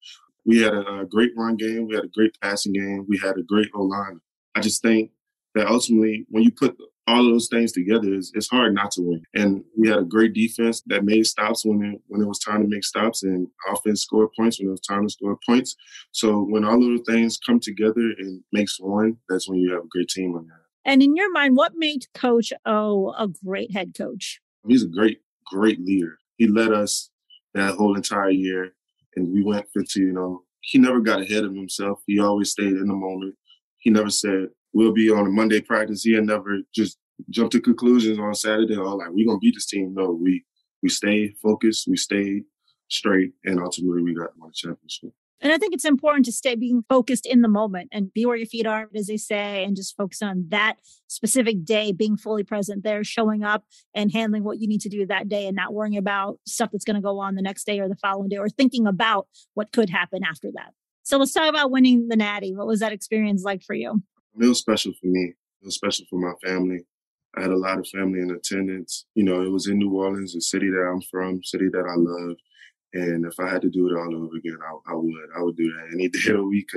we 0.46 0.62
had 0.62 0.72
a, 0.72 1.00
a, 1.00 1.06
great 1.06 1.32
run 1.36 1.56
game. 1.56 1.88
We 1.88 1.94
had 1.94 2.04
a 2.04 2.08
great 2.08 2.38
passing 2.40 2.72
game. 2.72 3.04
We 3.08 3.18
had 3.18 3.36
a 3.36 3.42
great 3.42 3.68
O 3.74 3.82
line. 3.82 4.20
I 4.54 4.60
just 4.60 4.80
think 4.80 5.10
that 5.54 5.66
ultimately, 5.66 6.24
when 6.28 6.44
you 6.44 6.52
put 6.52 6.76
all 7.08 7.26
of 7.26 7.32
those 7.32 7.48
things 7.48 7.72
together, 7.72 8.14
it's, 8.14 8.32
it's, 8.34 8.48
hard 8.48 8.74
not 8.74 8.92
to 8.92 9.02
win. 9.02 9.22
And 9.34 9.64
we 9.76 9.88
had 9.88 9.98
a 9.98 10.04
great 10.04 10.34
defense 10.34 10.82
that 10.86 11.04
made 11.04 11.26
stops 11.26 11.64
when 11.64 11.82
it, 11.82 12.00
when 12.06 12.22
it 12.22 12.28
was 12.28 12.38
time 12.38 12.62
to 12.62 12.68
make 12.68 12.84
stops, 12.84 13.22
and 13.22 13.48
offense 13.70 14.02
scored 14.02 14.30
points 14.36 14.58
when 14.58 14.68
it 14.68 14.72
was 14.72 14.80
time 14.80 15.04
to 15.04 15.12
score 15.12 15.38
points. 15.46 15.76
So 16.12 16.42
when 16.42 16.64
all 16.64 16.76
of 16.76 16.80
those 16.80 17.06
things 17.06 17.38
come 17.44 17.60
together 17.60 18.12
and 18.18 18.42
makes 18.52 18.78
one, 18.78 19.18
that's 19.28 19.48
when 19.48 19.58
you 19.58 19.72
have 19.72 19.84
a 19.84 19.88
great 19.88 20.08
team 20.08 20.36
on 20.36 20.46
that. 20.46 20.60
And 20.84 21.02
in 21.02 21.16
your 21.16 21.32
mind, 21.32 21.56
what 21.56 21.72
made 21.74 22.06
Coach 22.14 22.52
O 22.64 23.12
a 23.18 23.28
great 23.44 23.72
head 23.72 23.94
coach? 23.96 24.40
He's 24.66 24.84
a 24.84 24.88
great, 24.88 25.20
great 25.46 25.80
leader. 25.80 26.18
He 26.36 26.46
led 26.46 26.72
us 26.72 27.10
that 27.54 27.74
whole 27.74 27.96
entire 27.96 28.30
year 28.30 28.74
and 29.16 29.32
we 29.32 29.42
went 29.42 29.66
two, 29.88 30.00
you 30.00 30.12
know, 30.12 30.42
he 30.66 30.78
never 30.78 31.00
got 31.00 31.20
ahead 31.20 31.44
of 31.44 31.54
himself. 31.54 32.00
He 32.08 32.18
always 32.18 32.50
stayed 32.50 32.72
in 32.72 32.88
the 32.88 32.94
moment. 32.94 33.36
He 33.78 33.88
never 33.88 34.10
said, 34.10 34.48
we'll 34.72 34.92
be 34.92 35.08
on 35.10 35.24
a 35.24 35.30
Monday 35.30 35.60
practice. 35.60 36.02
He 36.02 36.12
had 36.12 36.24
never 36.24 36.58
just 36.74 36.98
jumped 37.30 37.52
to 37.52 37.60
conclusions 37.60 38.18
on 38.18 38.34
Saturday 38.34 38.74
or 38.76 38.96
like, 38.96 39.10
we're 39.12 39.32
to 39.32 39.38
beat 39.38 39.54
this 39.54 39.66
team. 39.66 39.94
No, 39.94 40.10
we, 40.10 40.44
we 40.82 40.88
stayed 40.88 41.36
focused. 41.40 41.86
We 41.86 41.96
stayed 41.96 42.42
straight. 42.88 43.30
And 43.44 43.60
ultimately 43.60 44.02
we 44.02 44.12
got 44.12 44.30
the 44.36 44.50
championship. 44.52 45.12
And 45.40 45.52
I 45.52 45.58
think 45.58 45.74
it's 45.74 45.84
important 45.84 46.24
to 46.26 46.32
stay 46.32 46.54
being 46.54 46.82
focused 46.88 47.26
in 47.26 47.42
the 47.42 47.48
moment 47.48 47.90
and 47.92 48.12
be 48.12 48.24
where 48.24 48.36
your 48.36 48.46
feet 48.46 48.66
are, 48.66 48.88
as 48.94 49.06
they 49.06 49.18
say, 49.18 49.64
and 49.64 49.76
just 49.76 49.96
focus 49.96 50.22
on 50.22 50.46
that 50.48 50.76
specific 51.08 51.64
day, 51.64 51.92
being 51.92 52.16
fully 52.16 52.42
present 52.42 52.82
there, 52.84 53.04
showing 53.04 53.44
up 53.44 53.64
and 53.94 54.12
handling 54.12 54.44
what 54.44 54.60
you 54.60 54.66
need 54.66 54.80
to 54.80 54.88
do 54.88 55.04
that 55.06 55.28
day 55.28 55.46
and 55.46 55.54
not 55.54 55.74
worrying 55.74 55.96
about 55.96 56.38
stuff 56.46 56.70
that's 56.72 56.84
going 56.84 56.96
to 56.96 57.02
go 57.02 57.20
on 57.20 57.34
the 57.34 57.42
next 57.42 57.64
day 57.64 57.78
or 57.80 57.88
the 57.88 57.96
following 57.96 58.30
day 58.30 58.38
or 58.38 58.48
thinking 58.48 58.86
about 58.86 59.28
what 59.52 59.72
could 59.72 59.90
happen 59.90 60.22
after 60.24 60.48
that. 60.54 60.72
So 61.02 61.18
let's 61.18 61.32
talk 61.32 61.48
about 61.48 61.70
winning 61.70 62.08
the 62.08 62.16
Natty. 62.16 62.54
What 62.54 62.66
was 62.66 62.80
that 62.80 62.92
experience 62.92 63.44
like 63.44 63.62
for 63.62 63.74
you? 63.74 64.02
It 64.40 64.46
was 64.46 64.58
special 64.58 64.92
for 64.92 65.06
me. 65.06 65.34
It 65.60 65.64
was 65.64 65.74
special 65.74 66.06
for 66.08 66.18
my 66.18 66.32
family. 66.44 66.80
I 67.36 67.42
had 67.42 67.50
a 67.50 67.56
lot 67.56 67.78
of 67.78 67.86
family 67.88 68.20
in 68.20 68.30
attendance. 68.30 69.04
You 69.14 69.22
know, 69.22 69.42
it 69.42 69.50
was 69.50 69.68
in 69.68 69.78
New 69.78 69.94
Orleans, 69.94 70.34
a 70.34 70.40
city 70.40 70.70
that 70.70 70.90
I'm 70.90 71.02
from, 71.02 71.42
city 71.44 71.68
that 71.70 71.84
I 71.84 71.94
love. 71.96 72.36
And 72.94 73.26
if 73.26 73.38
I 73.38 73.50
had 73.50 73.62
to 73.62 73.70
do 73.70 73.88
it 73.88 73.98
all 73.98 74.14
over 74.14 74.36
again, 74.36 74.58
I, 74.62 74.92
I 74.92 74.94
would. 74.94 75.28
I 75.36 75.42
would 75.42 75.56
do 75.56 75.70
that 75.72 75.94
any 75.94 76.08
day 76.08 76.30
of 76.30 76.38
the 76.38 76.44
week 76.44 76.70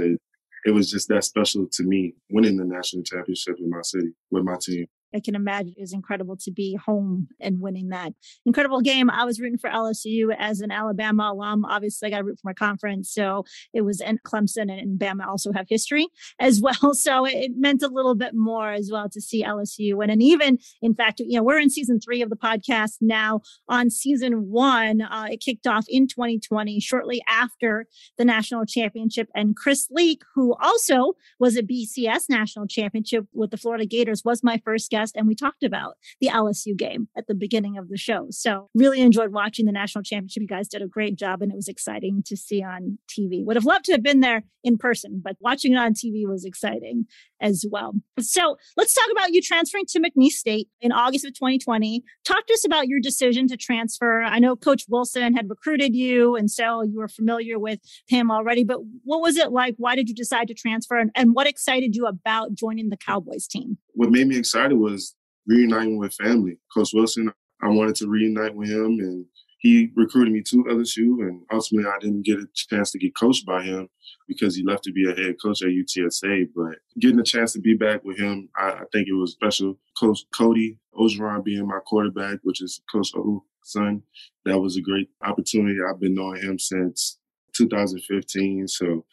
it 0.65 0.71
was 0.71 0.91
just 0.91 1.07
that 1.07 1.23
special 1.23 1.67
to 1.71 1.83
me 1.83 2.15
winning 2.31 2.57
the 2.57 2.65
national 2.65 3.03
championship 3.03 3.57
in 3.59 3.69
my 3.69 3.81
city 3.81 4.11
with 4.29 4.43
my 4.43 4.57
team. 4.61 4.87
I 5.13 5.19
can 5.19 5.35
imagine 5.35 5.73
it 5.77 5.81
was 5.81 5.93
incredible 5.93 6.37
to 6.37 6.51
be 6.51 6.75
home 6.75 7.27
and 7.39 7.59
winning 7.59 7.89
that 7.89 8.13
incredible 8.45 8.81
game. 8.81 9.09
I 9.09 9.25
was 9.25 9.39
rooting 9.39 9.57
for 9.57 9.69
LSU 9.69 10.35
as 10.37 10.61
an 10.61 10.71
Alabama 10.71 11.31
alum. 11.33 11.65
Obviously, 11.65 12.07
I 12.07 12.11
got 12.11 12.17
to 12.19 12.23
root 12.23 12.39
for 12.41 12.49
my 12.49 12.53
conference. 12.53 13.11
So 13.11 13.45
it 13.73 13.81
was 13.81 14.01
in 14.01 14.19
Clemson 14.19 14.71
and 14.71 14.99
Bama 14.99 15.27
also 15.27 15.51
have 15.51 15.65
history 15.69 16.07
as 16.39 16.61
well. 16.61 16.93
So 16.93 17.25
it 17.25 17.51
meant 17.55 17.81
a 17.81 17.87
little 17.87 18.15
bit 18.15 18.33
more 18.33 18.71
as 18.71 18.89
well 18.91 19.09
to 19.09 19.21
see 19.21 19.43
LSU 19.43 19.95
win. 19.95 20.09
And 20.09 20.21
even, 20.21 20.59
in 20.81 20.93
fact, 20.93 21.19
you 21.19 21.37
know, 21.37 21.43
we're 21.43 21.59
in 21.59 21.69
season 21.69 21.99
three 21.99 22.21
of 22.21 22.29
the 22.29 22.35
podcast 22.35 22.97
now. 23.01 23.41
On 23.67 23.89
season 23.89 24.49
one, 24.49 25.01
uh, 25.01 25.27
it 25.31 25.41
kicked 25.41 25.67
off 25.67 25.85
in 25.87 26.07
2020, 26.07 26.79
shortly 26.79 27.21
after 27.27 27.85
the 28.17 28.25
national 28.25 28.65
championship. 28.65 29.29
And 29.35 29.55
Chris 29.55 29.87
Leak, 29.89 30.21
who 30.35 30.55
also 30.61 31.13
was 31.39 31.57
a 31.57 31.63
BCS 31.63 32.29
national 32.29 32.67
championship 32.67 33.25
with 33.33 33.51
the 33.51 33.57
Florida 33.57 33.85
Gators, 33.85 34.23
was 34.23 34.43
my 34.43 34.61
first 34.63 34.89
guest. 34.89 34.98
And 35.15 35.27
we 35.27 35.35
talked 35.35 35.63
about 35.63 35.95
the 36.19 36.27
LSU 36.27 36.77
game 36.77 37.07
at 37.17 37.27
the 37.27 37.35
beginning 37.35 37.77
of 37.77 37.89
the 37.89 37.97
show. 37.97 38.27
So 38.29 38.69
really 38.73 39.01
enjoyed 39.01 39.31
watching 39.31 39.65
the 39.65 39.71
national 39.71 40.03
championship. 40.03 40.41
You 40.41 40.47
guys 40.47 40.67
did 40.67 40.81
a 40.81 40.87
great 40.87 41.17
job 41.17 41.41
and 41.41 41.51
it 41.51 41.55
was 41.55 41.67
exciting 41.67 42.23
to 42.25 42.37
see 42.37 42.63
on 42.63 42.97
TV. 43.09 43.45
Would 43.45 43.55
have 43.55 43.65
loved 43.65 43.85
to 43.85 43.93
have 43.93 44.03
been 44.03 44.19
there 44.19 44.43
in 44.63 44.77
person, 44.77 45.21
but 45.23 45.35
watching 45.39 45.73
it 45.73 45.77
on 45.77 45.93
TV 45.93 46.27
was 46.27 46.45
exciting 46.45 47.05
as 47.41 47.65
well. 47.69 47.93
So 48.19 48.57
let's 48.77 48.93
talk 48.93 49.07
about 49.11 49.31
you 49.31 49.41
transferring 49.41 49.85
to 49.89 49.99
McNeese 49.99 50.31
State 50.31 50.67
in 50.81 50.91
August 50.91 51.25
of 51.25 51.33
2020. 51.33 52.03
Talk 52.25 52.45
to 52.47 52.53
us 52.53 52.65
about 52.65 52.87
your 52.87 52.99
decision 52.99 53.47
to 53.47 53.57
transfer. 53.57 54.21
I 54.21 54.39
know 54.39 54.55
Coach 54.55 54.83
Wilson 54.89 55.35
had 55.35 55.49
recruited 55.49 55.95
you, 55.95 56.35
and 56.35 56.49
so 56.49 56.81
you 56.83 56.97
were 56.99 57.07
familiar 57.07 57.59
with 57.59 57.79
him 58.07 58.31
already, 58.31 58.63
but 58.63 58.79
what 59.03 59.21
was 59.21 59.37
it 59.37 59.51
like? 59.51 59.75
Why 59.77 59.95
did 59.95 60.09
you 60.09 60.15
decide 60.15 60.47
to 60.49 60.53
transfer? 60.53 60.97
And, 60.97 61.11
and 61.15 61.33
what 61.33 61.47
excited 61.47 61.95
you 61.95 62.05
about 62.05 62.53
joining 62.53 62.89
the 62.89 62.97
Cowboys 62.97 63.47
team? 63.47 63.77
What 63.93 64.11
made 64.11 64.27
me 64.27 64.37
excited 64.37 64.77
was 64.77 65.15
reuniting 65.47 65.97
with 65.97 66.13
family. 66.13 66.59
Coach 66.73 66.91
Wilson, 66.93 67.31
I 67.61 67.69
wanted 67.69 67.95
to 67.95 68.07
reunite 68.07 68.55
with 68.55 68.69
him 68.69 68.99
and 68.99 69.25
he 69.59 69.91
recruited 69.95 70.33
me 70.33 70.41
to 70.49 70.63
LSU, 70.63 71.21
and 71.27 71.41
ultimately 71.51 71.89
I 71.89 71.99
didn't 71.99 72.25
get 72.25 72.39
a 72.39 72.47
chance 72.55 72.91
to 72.91 72.97
get 72.97 73.15
coached 73.15 73.45
by 73.45 73.61
him 73.61 73.89
because 74.27 74.55
he 74.55 74.63
left 74.63 74.85
to 74.85 74.93
be 74.93 75.09
a 75.09 75.13
head 75.13 75.35
coach 75.41 75.61
at 75.61 75.69
UTSA. 75.69 76.47
But 76.55 76.77
getting 76.99 77.19
a 77.19 77.23
chance 77.23 77.53
to 77.53 77.59
be 77.59 77.73
back 77.75 78.03
with 78.05 78.17
him, 78.17 78.49
I, 78.57 78.69
I 78.69 78.83
think 78.93 79.07
it 79.07 79.13
was 79.13 79.33
special. 79.33 79.77
Coach 79.99 80.21
Cody 80.33 80.77
Orgeron 80.97 81.43
being 81.43 81.67
my 81.67 81.79
quarterback, 81.85 82.39
which 82.43 82.61
is 82.61 82.81
Coach 82.91 83.09
O's 83.15 83.41
son, 83.63 84.01
that 84.45 84.59
was 84.59 84.77
a 84.77 84.81
great 84.81 85.09
opportunity. 85.21 85.77
I've 85.81 85.99
been 85.99 86.15
knowing 86.15 86.41
him 86.41 86.57
since 86.57 87.19
2015, 87.57 88.67
so 88.69 89.05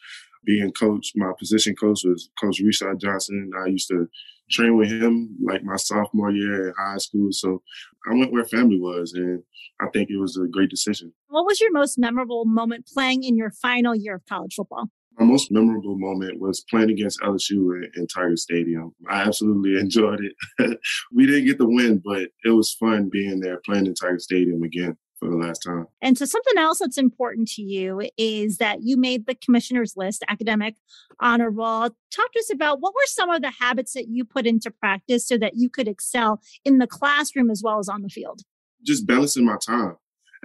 being 0.45 0.71
coach, 0.71 1.11
my 1.15 1.33
position 1.37 1.75
coach 1.75 2.01
was 2.05 2.29
Coach 2.41 2.61
Reshad 2.61 3.01
Johnson. 3.01 3.51
I 3.61 3.67
used 3.67 3.89
to 3.89 4.07
train 4.49 4.77
with 4.77 4.89
him 4.91 5.35
like 5.43 5.63
my 5.63 5.75
sophomore 5.75 6.31
year 6.31 6.69
in 6.69 6.73
high 6.77 6.97
school. 6.97 7.29
So 7.31 7.61
I 8.09 8.13
went 8.13 8.31
where 8.31 8.45
family 8.45 8.79
was, 8.79 9.13
and 9.13 9.43
I 9.79 9.87
think 9.93 10.09
it 10.09 10.17
was 10.17 10.37
a 10.37 10.47
great 10.47 10.69
decision. 10.69 11.13
What 11.27 11.45
was 11.45 11.59
your 11.59 11.71
most 11.71 11.97
memorable 11.97 12.45
moment 12.45 12.87
playing 12.93 13.23
in 13.23 13.35
your 13.35 13.51
final 13.51 13.95
year 13.95 14.15
of 14.15 14.25
college 14.27 14.55
football? 14.55 14.89
My 15.19 15.25
most 15.25 15.51
memorable 15.51 15.97
moment 15.97 16.39
was 16.39 16.63
playing 16.69 16.91
against 16.91 17.19
LSU 17.21 17.51
in, 17.51 17.89
in 17.95 18.07
Tiger 18.07 18.37
Stadium. 18.37 18.93
I 19.09 19.21
absolutely 19.23 19.79
enjoyed 19.79 20.21
it. 20.21 20.79
we 21.13 21.25
didn't 21.25 21.45
get 21.45 21.57
the 21.57 21.67
win, 21.67 22.01
but 22.03 22.29
it 22.43 22.51
was 22.51 22.73
fun 22.73 23.09
being 23.11 23.39
there 23.39 23.59
playing 23.65 23.87
in 23.87 23.95
Tiger 23.95 24.19
Stadium 24.19 24.63
again 24.63 24.95
for 25.19 25.29
the 25.29 25.37
last 25.37 25.59
time. 25.59 25.87
And 26.01 26.17
so, 26.17 26.25
something 26.25 26.57
else 26.57 26.79
that's 26.79 26.97
important 26.97 27.47
to 27.49 27.61
you 27.61 28.09
is 28.17 28.57
that 28.57 28.79
you 28.81 28.97
made 28.97 29.25
the 29.25 29.35
commissioner's 29.35 29.95
list, 29.95 30.23
academic 30.27 30.75
honor 31.19 31.49
roll. 31.49 31.89
Talk 32.11 32.31
to 32.33 32.39
us 32.39 32.51
about 32.51 32.81
what 32.81 32.93
were 32.93 33.05
some 33.05 33.29
of 33.29 33.41
the 33.41 33.51
habits 33.59 33.93
that 33.93 34.07
you 34.07 34.25
put 34.25 34.45
into 34.47 34.71
practice 34.71 35.27
so 35.27 35.37
that 35.37 35.53
you 35.55 35.69
could 35.69 35.87
excel 35.87 36.41
in 36.63 36.77
the 36.77 36.87
classroom 36.87 37.49
as 37.49 37.61
well 37.63 37.79
as 37.79 37.89
on 37.89 38.01
the 38.01 38.09
field? 38.09 38.41
Just 38.85 39.07
balancing 39.07 39.45
my 39.45 39.57
time. 39.65 39.95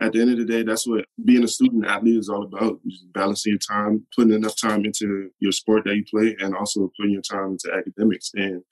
At 0.00 0.12
the 0.12 0.21
end 0.21 0.31
of 0.31 0.38
the 0.38 0.45
day, 0.45 0.62
that's 0.62 0.87
what 0.87 1.05
being 1.23 1.45
a 1.45 1.49
student 1.49 1.87
athlete 1.87 2.19
is 2.19 2.29
all 2.29 2.45
about. 2.45 2.81
Just 2.88 3.12
balancing 3.12 3.52
your 3.52 3.59
time, 3.59 4.07
putting 4.17 4.33
enough 4.33 4.57
time 4.59 4.85
into 4.85 5.29
your 5.38 5.52
sport 5.52 5.85
that 5.85 5.97
you 5.97 6.05
play, 6.11 6.35
and 6.41 6.57
also 6.57 6.91
putting 6.99 7.12
your 7.12 7.23
time 7.23 7.52
into 7.52 7.71
academics. 7.76 8.31
And 8.35 8.62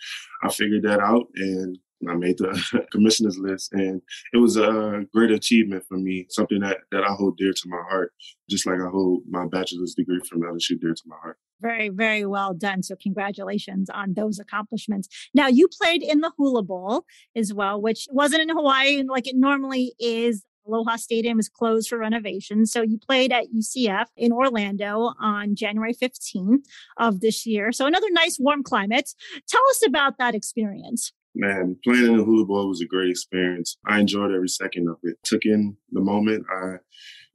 I 0.42 0.50
figured 0.50 0.82
that 0.84 1.00
out, 1.00 1.26
and 1.36 1.78
I 2.08 2.14
made 2.14 2.38
the 2.38 2.86
commissioners 2.92 3.38
list, 3.38 3.72
and 3.72 4.00
it 4.32 4.38
was 4.38 4.56
a 4.56 5.04
great 5.12 5.30
achievement 5.30 5.84
for 5.88 5.98
me. 5.98 6.26
Something 6.30 6.60
that 6.60 6.78
that 6.92 7.04
I 7.04 7.12
hold 7.12 7.36
dear 7.36 7.52
to 7.52 7.68
my 7.68 7.82
heart, 7.88 8.12
just 8.48 8.66
like 8.66 8.80
I 8.80 8.88
hold 8.88 9.22
my 9.28 9.46
bachelor's 9.46 9.94
degree 9.94 10.20
from 10.28 10.40
LSU 10.42 10.80
dear 10.80 10.94
to 10.94 11.02
my 11.06 11.16
heart. 11.22 11.38
Very, 11.60 11.90
very 11.90 12.24
well 12.24 12.54
done. 12.54 12.82
So, 12.82 12.96
congratulations 13.00 13.90
on 13.90 14.14
those 14.14 14.38
accomplishments. 14.38 15.08
Now, 15.34 15.48
you 15.48 15.68
played 15.68 16.02
in 16.02 16.20
the 16.20 16.32
Hula 16.36 16.62
Bowl 16.62 17.04
as 17.36 17.52
well, 17.52 17.80
which 17.80 18.06
wasn't 18.10 18.42
in 18.42 18.48
Hawaii 18.48 19.02
like 19.02 19.26
it 19.26 19.36
normally 19.36 19.94
is. 19.98 20.44
Aloha 20.66 20.96
Stadium 20.96 21.40
is 21.40 21.48
closed 21.48 21.88
for 21.88 21.98
renovation. 21.98 22.66
So 22.66 22.82
you 22.82 22.98
played 22.98 23.32
at 23.32 23.46
UCF 23.50 24.06
in 24.16 24.30
Orlando 24.30 25.14
on 25.18 25.56
January 25.56 25.94
15th 25.94 26.64
of 26.98 27.20
this 27.20 27.46
year. 27.46 27.72
So 27.72 27.86
another 27.86 28.06
nice 28.10 28.38
warm 28.38 28.62
climate. 28.62 29.10
Tell 29.48 29.62
us 29.70 29.82
about 29.84 30.18
that 30.18 30.34
experience. 30.34 31.12
Man, 31.34 31.76
playing 31.84 32.06
in 32.06 32.16
the 32.16 32.24
hula 32.24 32.44
bowl 32.44 32.68
was 32.68 32.80
a 32.80 32.86
great 32.86 33.10
experience. 33.10 33.76
I 33.86 34.00
enjoyed 34.00 34.32
every 34.32 34.48
second 34.48 34.88
of 34.88 34.96
it. 35.04 35.16
Took 35.24 35.44
in 35.44 35.76
the 35.92 36.00
moment. 36.00 36.44
I, 36.52 36.76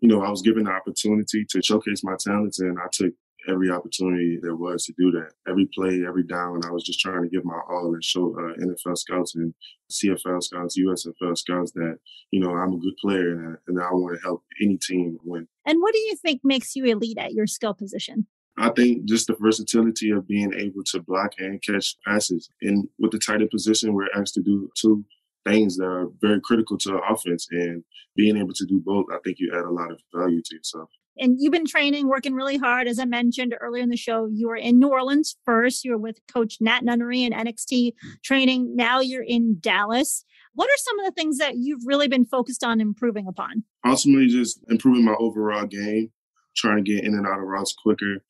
you 0.02 0.10
know, 0.10 0.22
I 0.22 0.30
was 0.30 0.42
given 0.42 0.66
the 0.66 0.72
opportunity 0.72 1.46
to 1.50 1.62
showcase 1.62 2.04
my 2.04 2.16
talents 2.20 2.60
and 2.60 2.78
I 2.78 2.88
took 2.92 3.14
every 3.48 3.70
opportunity 3.70 4.40
there 4.42 4.56
was 4.56 4.86
to 4.86 4.94
do 4.98 5.12
that. 5.12 5.32
Every 5.48 5.68
play, 5.74 6.04
every 6.08 6.24
down, 6.24 6.62
I 6.66 6.72
was 6.72 6.84
just 6.84 7.00
trying 7.00 7.24
to 7.24 7.30
give 7.30 7.46
my 7.46 7.60
all 7.70 7.94
and 7.94 8.04
show 8.04 8.36
uh, 8.38 8.54
NFL 8.64 8.98
scouts 8.98 9.36
and 9.36 9.54
CFL 9.92 10.44
scouts, 10.44 10.78
USFL 10.78 11.38
scouts 11.38 11.72
that, 11.74 11.98
you 12.32 12.40
know, 12.40 12.52
I'm 12.56 12.74
a 12.74 12.78
good 12.78 12.98
player 13.02 13.32
and, 13.32 13.58
and 13.68 13.82
I 13.82 13.92
want 13.92 14.16
to 14.16 14.22
help 14.22 14.44
any 14.62 14.78
team 14.78 15.18
win. 15.24 15.48
And 15.66 15.80
what 15.82 15.94
do 15.94 16.00
you 16.00 16.16
think 16.16 16.42
makes 16.44 16.76
you 16.76 16.86
elite 16.86 17.18
at 17.18 17.34
your 17.34 17.48
skill 17.48 17.74
position? 17.74 18.28
I 18.58 18.70
think 18.70 19.06
just 19.06 19.28
the 19.28 19.36
versatility 19.40 20.12
of 20.12 20.28
being 20.28 20.54
able 20.54 20.84
to 20.86 21.02
block 21.02 21.34
and 21.40 21.62
catch 21.62 21.98
passes. 22.06 22.50
And 22.62 22.88
with 23.00 23.12
the 23.12 23.20
tight 23.20 23.42
end 23.42 23.50
position, 23.50 23.94
we're 23.94 24.12
asked 24.16 24.34
to 24.36 24.42
do 24.42 24.70
two 24.76 25.04
things 25.46 25.78
that 25.78 25.86
are 25.86 26.08
very 26.22 26.40
critical 26.42 26.78
to 26.78 26.90
the 26.90 27.02
offense. 27.10 27.48
And 27.52 27.84
being 28.16 28.38
able 28.38 28.54
to 28.54 28.66
do 28.66 28.80
both, 28.80 29.08
I 29.12 29.18
think 29.24 29.38
you 29.40 29.52
add 29.54 29.66
a 29.66 29.70
lot 29.70 29.92
of 29.92 30.00
value 30.14 30.42
to 30.42 30.56
yourself. 30.56 30.90
And 31.18 31.38
you've 31.40 31.54
been 31.54 31.66
training, 31.66 32.08
working 32.08 32.34
really 32.34 32.58
hard. 32.58 32.88
As 32.88 33.00
I 33.00 33.06
mentioned 33.06 33.56
earlier 33.60 33.84
in 33.84 33.90
the 33.90 33.98
show, 33.98 34.28
you 34.28 34.50
were 34.50 34.56
in 34.56 34.80
New 34.80 34.90
Orleans 34.90 35.38
first. 35.46 35.86
You 35.86 35.92
were 35.92 35.98
with 35.98 36.20
Coach 36.34 36.58
Nat 36.60 36.84
Nunnery 36.84 37.24
and 37.24 37.34
NXT 37.34 37.94
training. 38.24 38.76
Now 38.76 39.00
you're 39.00 39.24
in 39.24 39.58
Dallas. 39.60 40.26
What 40.54 40.68
are 40.70 40.78
some 40.78 41.00
of 41.00 41.06
the 41.06 41.12
things 41.12 41.38
that 41.38 41.56
you've 41.58 41.86
really 41.86 42.08
been 42.08 42.26
focused 42.26 42.64
on 42.64 42.82
improving 42.82 43.28
upon? 43.28 43.64
Ultimately, 43.86 44.28
just 44.28 44.60
improving 44.70 45.06
my 45.06 45.16
overall 45.20 45.66
game, 45.66 46.12
trying 46.56 46.84
to 46.84 46.92
get 46.92 47.04
in 47.04 47.14
and 47.14 47.28
out 47.28 47.40
of 47.40 47.46
routes 47.46 47.74
quicker, 47.74 48.22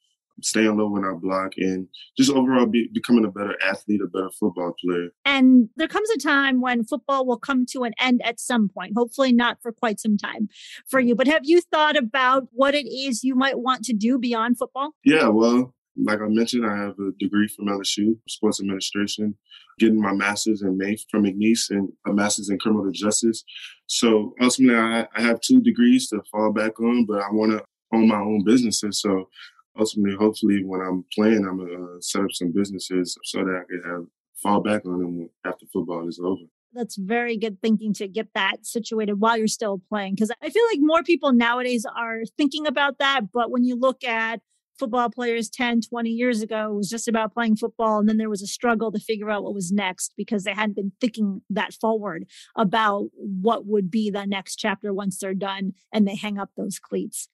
staying 0.42 0.78
low 0.78 0.90
when 0.90 1.06
I 1.06 1.14
block, 1.14 1.54
and 1.58 1.88
just 2.18 2.32
overall 2.32 2.66
be, 2.66 2.90
becoming 2.94 3.26
a 3.26 3.32
better 3.32 3.56
athlete, 3.64 4.02
a 4.04 4.08
better 4.08 4.30
football 4.40 4.74
player. 4.84 5.10
And 5.24 5.70
there 5.76 5.88
comes 5.88 6.10
a 6.10 6.18
time 6.18 6.62
when 6.62 6.84
football 6.84 7.26
will 7.26 7.40
come 7.40 7.66
to 7.72 7.84
an 7.84 7.94
end 8.00 8.22
at 8.24 8.40
some 8.40 8.70
point, 8.70 8.94
hopefully 8.96 9.32
not 9.32 9.58
for 9.62 9.72
quite 9.72 10.00
some 10.00 10.18
time 10.18 10.50
for 10.90 11.00
you. 11.00 11.16
But 11.16 11.28
have 11.28 11.44
you 11.44 11.62
thought 11.62 11.96
about 11.96 12.48
what 12.52 12.76
it 12.76 12.88
is 12.88 13.24
you 13.24 13.36
might 13.36 13.60
want 13.60 13.84
to 13.86 13.94
do 13.94 14.18
beyond 14.18 14.58
football? 14.58 14.92
Yeah, 15.04 15.28
well, 15.28 15.74
like 15.98 16.20
I 16.20 16.28
mentioned, 16.28 16.66
I 16.66 16.76
have 16.76 17.00
a 17.00 17.12
degree 17.20 17.48
from 17.48 17.68
LSU, 17.68 18.18
sports 18.28 18.60
administration, 18.60 19.36
getting 19.80 20.02
my 20.02 20.14
master's 20.14 20.62
in 20.62 20.78
May 20.78 20.98
from 21.10 21.24
McNeese 21.24 21.70
and 21.70 21.90
a 22.06 22.14
master's 22.14 22.50
in 22.50 22.60
criminal 22.60 22.92
justice. 22.92 23.44
So 23.88 24.34
ultimately, 24.42 24.78
I, 24.78 25.08
I 25.16 25.22
have 25.22 25.40
two 25.42 25.62
degrees 25.62 26.10
to 26.10 26.22
fall 26.32 26.52
back 26.52 26.80
on, 26.80 27.06
but 27.06 27.22
I 27.22 27.32
want 27.32 27.54
to 27.54 27.64
own 27.94 28.08
my 28.08 28.20
own 28.20 28.44
businesses. 28.44 29.00
So 29.00 29.30
ultimately, 29.78 30.16
hopefully, 30.18 30.64
when 30.64 30.82
I'm 30.82 31.06
playing, 31.14 31.46
I'm 31.46 31.58
gonna 31.58 31.98
uh, 31.98 32.02
set 32.02 32.22
up 32.22 32.32
some 32.32 32.52
businesses 32.54 33.18
so 33.24 33.40
that 33.40 33.64
I 33.64 33.66
can 33.70 33.82
have 33.90 34.06
fall 34.36 34.62
back 34.62 34.86
on 34.86 35.00
them 35.00 35.30
after 35.46 35.66
football 35.72 36.08
is 36.08 36.20
over. 36.24 36.44
That's 36.74 36.98
very 36.98 37.38
good 37.38 37.62
thinking 37.62 37.94
to 37.94 38.08
get 38.08 38.28
that 38.36 38.66
situated 38.66 39.20
while 39.20 39.38
you're 39.38 39.48
still 39.48 39.82
playing. 39.90 40.16
Because 40.16 40.32
I 40.42 40.50
feel 40.50 40.64
like 40.72 40.80
more 40.82 41.04
people 41.04 41.32
nowadays 41.32 41.86
are 41.86 42.24
thinking 42.38 42.68
about 42.68 42.98
that. 43.00 43.32
But 43.34 43.50
when 43.50 43.64
you 43.64 43.76
look 43.76 44.04
at 44.04 44.42
football 44.78 45.10
players 45.10 45.50
10, 45.50 45.82
20 45.82 46.10
years 46.10 46.42
ago, 46.42 46.72
it 46.72 46.76
was 46.76 46.90
just 46.90 47.08
about 47.08 47.34
playing 47.34 47.56
football. 47.56 48.00
And 48.00 48.10
then 48.10 48.18
there 48.18 48.30
was 48.30 48.42
a 48.42 48.48
struggle 48.48 48.92
to 48.92 49.00
figure 49.00 49.30
out 49.30 49.44
what 49.44 49.54
was 49.54 49.72
next 49.72 50.14
because 50.18 50.44
they 50.44 50.54
hadn't 50.54 50.76
been 50.76 50.92
thinking 51.00 51.42
that 51.50 51.74
forward 51.74 52.26
about 52.56 53.08
what 53.16 53.66
would 53.66 53.90
be 53.90 54.10
the 54.10 54.26
next 54.26 54.58
chapter 54.58 54.94
once 54.94 55.18
they're 55.18 55.34
done 55.34 55.74
and 55.94 56.08
they 56.08 56.16
hang 56.16 56.38
up 56.38 56.50
those 56.58 56.80
cleats. 56.80 57.30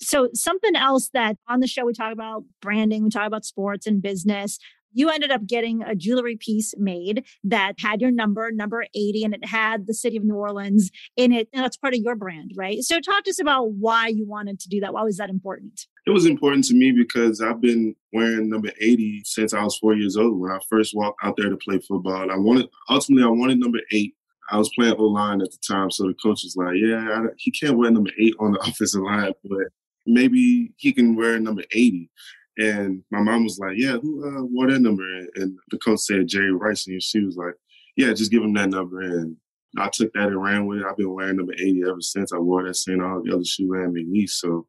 So, 0.00 0.28
something 0.34 0.76
else 0.76 1.10
that 1.14 1.36
on 1.48 1.60
the 1.60 1.66
show 1.66 1.84
we 1.84 1.92
talk 1.92 2.12
about 2.12 2.44
branding, 2.60 3.04
we 3.04 3.10
talk 3.10 3.26
about 3.26 3.44
sports 3.44 3.86
and 3.86 4.02
business. 4.02 4.58
You 4.96 5.10
ended 5.10 5.32
up 5.32 5.46
getting 5.46 5.82
a 5.82 5.96
jewelry 5.96 6.36
piece 6.36 6.72
made 6.78 7.24
that 7.42 7.74
had 7.80 8.00
your 8.00 8.12
number, 8.12 8.52
number 8.52 8.86
80, 8.94 9.24
and 9.24 9.34
it 9.34 9.44
had 9.44 9.88
the 9.88 9.94
city 9.94 10.16
of 10.16 10.22
New 10.22 10.36
Orleans 10.36 10.92
in 11.16 11.32
it. 11.32 11.48
And 11.52 11.64
that's 11.64 11.76
part 11.76 11.94
of 11.94 12.00
your 12.00 12.14
brand, 12.14 12.52
right? 12.56 12.80
So, 12.82 13.00
talk 13.00 13.24
to 13.24 13.30
us 13.30 13.40
about 13.40 13.72
why 13.72 14.08
you 14.08 14.26
wanted 14.26 14.60
to 14.60 14.68
do 14.68 14.80
that. 14.80 14.92
Why 14.92 15.02
was 15.02 15.16
that 15.16 15.30
important? 15.30 15.86
It 16.06 16.10
was 16.10 16.26
important 16.26 16.64
to 16.66 16.74
me 16.74 16.92
because 16.92 17.40
I've 17.40 17.60
been 17.60 17.94
wearing 18.12 18.50
number 18.50 18.70
80 18.80 19.22
since 19.24 19.54
I 19.54 19.64
was 19.64 19.78
four 19.78 19.94
years 19.94 20.16
old. 20.16 20.38
When 20.38 20.50
I 20.50 20.58
first 20.68 20.94
walked 20.94 21.24
out 21.24 21.36
there 21.36 21.48
to 21.48 21.56
play 21.56 21.78
football, 21.78 22.30
I 22.30 22.36
wanted 22.36 22.68
ultimately 22.90 23.24
I 23.24 23.28
wanted 23.28 23.58
number 23.58 23.80
eight. 23.92 24.14
I 24.50 24.58
was 24.58 24.70
playing 24.74 24.96
O 24.98 25.04
line 25.04 25.40
at 25.40 25.50
the 25.50 25.58
time, 25.66 25.90
so 25.90 26.06
the 26.06 26.14
coach 26.14 26.42
was 26.44 26.54
like, 26.56 26.74
"Yeah, 26.76 26.98
I, 26.98 27.28
he 27.38 27.50
can't 27.50 27.78
wear 27.78 27.90
number 27.90 28.10
eight 28.20 28.34
on 28.38 28.52
the 28.52 28.58
offensive 28.68 29.00
line, 29.02 29.32
but 29.42 29.68
maybe 30.06 30.72
he 30.76 30.92
can 30.92 31.16
wear 31.16 31.38
number 31.38 31.64
80." 31.72 32.10
And 32.56 33.02
my 33.10 33.20
mom 33.20 33.44
was 33.44 33.58
like, 33.58 33.76
"Yeah, 33.76 33.98
who 33.98 34.26
uh, 34.26 34.44
wore 34.44 34.70
that 34.70 34.80
number?" 34.80 35.04
And 35.36 35.58
the 35.70 35.78
coach 35.78 36.00
said 36.00 36.28
Jerry 36.28 36.52
Rice, 36.52 36.86
and 36.86 37.02
she 37.02 37.20
was 37.24 37.36
like, 37.36 37.54
"Yeah, 37.96 38.12
just 38.12 38.30
give 38.30 38.42
him 38.42 38.54
that 38.54 38.70
number." 38.70 39.00
And 39.00 39.36
I 39.76 39.88
took 39.88 40.12
that 40.12 40.28
and 40.28 40.42
ran 40.42 40.66
with 40.66 40.80
it. 40.80 40.86
I've 40.86 40.96
been 40.96 41.12
wearing 41.12 41.36
number 41.36 41.54
80 41.54 41.82
ever 41.88 42.00
since. 42.00 42.32
I 42.32 42.38
wore 42.38 42.64
that 42.64 42.74
same 42.74 43.02
All 43.02 43.22
the 43.22 43.34
other 43.34 43.44
shoe 43.44 43.72
and 43.74 43.94
McNeese. 43.94 44.30
So 44.30 44.66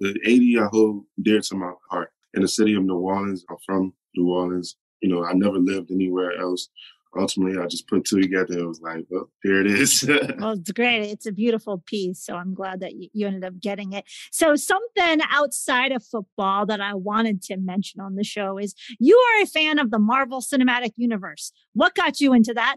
the 0.00 0.18
80 0.24 0.58
I 0.58 0.68
hold 0.72 1.04
dear 1.22 1.40
to 1.40 1.56
my 1.56 1.72
heart. 1.90 2.12
In 2.34 2.42
the 2.42 2.48
city 2.48 2.74
of 2.74 2.84
New 2.84 2.98
Orleans, 2.98 3.44
I'm 3.50 3.56
from 3.64 3.92
New 4.14 4.30
Orleans. 4.30 4.76
You 5.00 5.10
know, 5.10 5.24
I 5.24 5.32
never 5.34 5.58
lived 5.58 5.90
anywhere 5.90 6.38
else. 6.38 6.68
Ultimately, 7.18 7.58
I 7.58 7.66
just 7.66 7.88
put 7.88 8.04
two 8.04 8.20
together 8.20 8.58
it 8.58 8.66
was 8.66 8.80
like, 8.80 9.04
well, 9.10 9.30
here 9.42 9.60
it 9.60 9.66
is. 9.66 10.08
well, 10.38 10.52
it's 10.52 10.72
great. 10.72 11.02
It's 11.10 11.26
a 11.26 11.32
beautiful 11.32 11.82
piece. 11.86 12.24
So 12.24 12.34
I'm 12.36 12.54
glad 12.54 12.80
that 12.80 12.92
you 12.94 13.26
ended 13.26 13.44
up 13.44 13.60
getting 13.60 13.92
it. 13.92 14.04
So, 14.30 14.56
something 14.56 15.20
outside 15.30 15.92
of 15.92 16.04
football 16.04 16.66
that 16.66 16.80
I 16.80 16.94
wanted 16.94 17.42
to 17.42 17.56
mention 17.56 18.00
on 18.00 18.16
the 18.16 18.24
show 18.24 18.58
is 18.58 18.74
you 18.98 19.16
are 19.16 19.42
a 19.42 19.46
fan 19.46 19.78
of 19.78 19.90
the 19.90 19.98
Marvel 19.98 20.40
Cinematic 20.40 20.92
Universe. 20.96 21.52
What 21.72 21.94
got 21.94 22.20
you 22.20 22.32
into 22.32 22.54
that? 22.54 22.76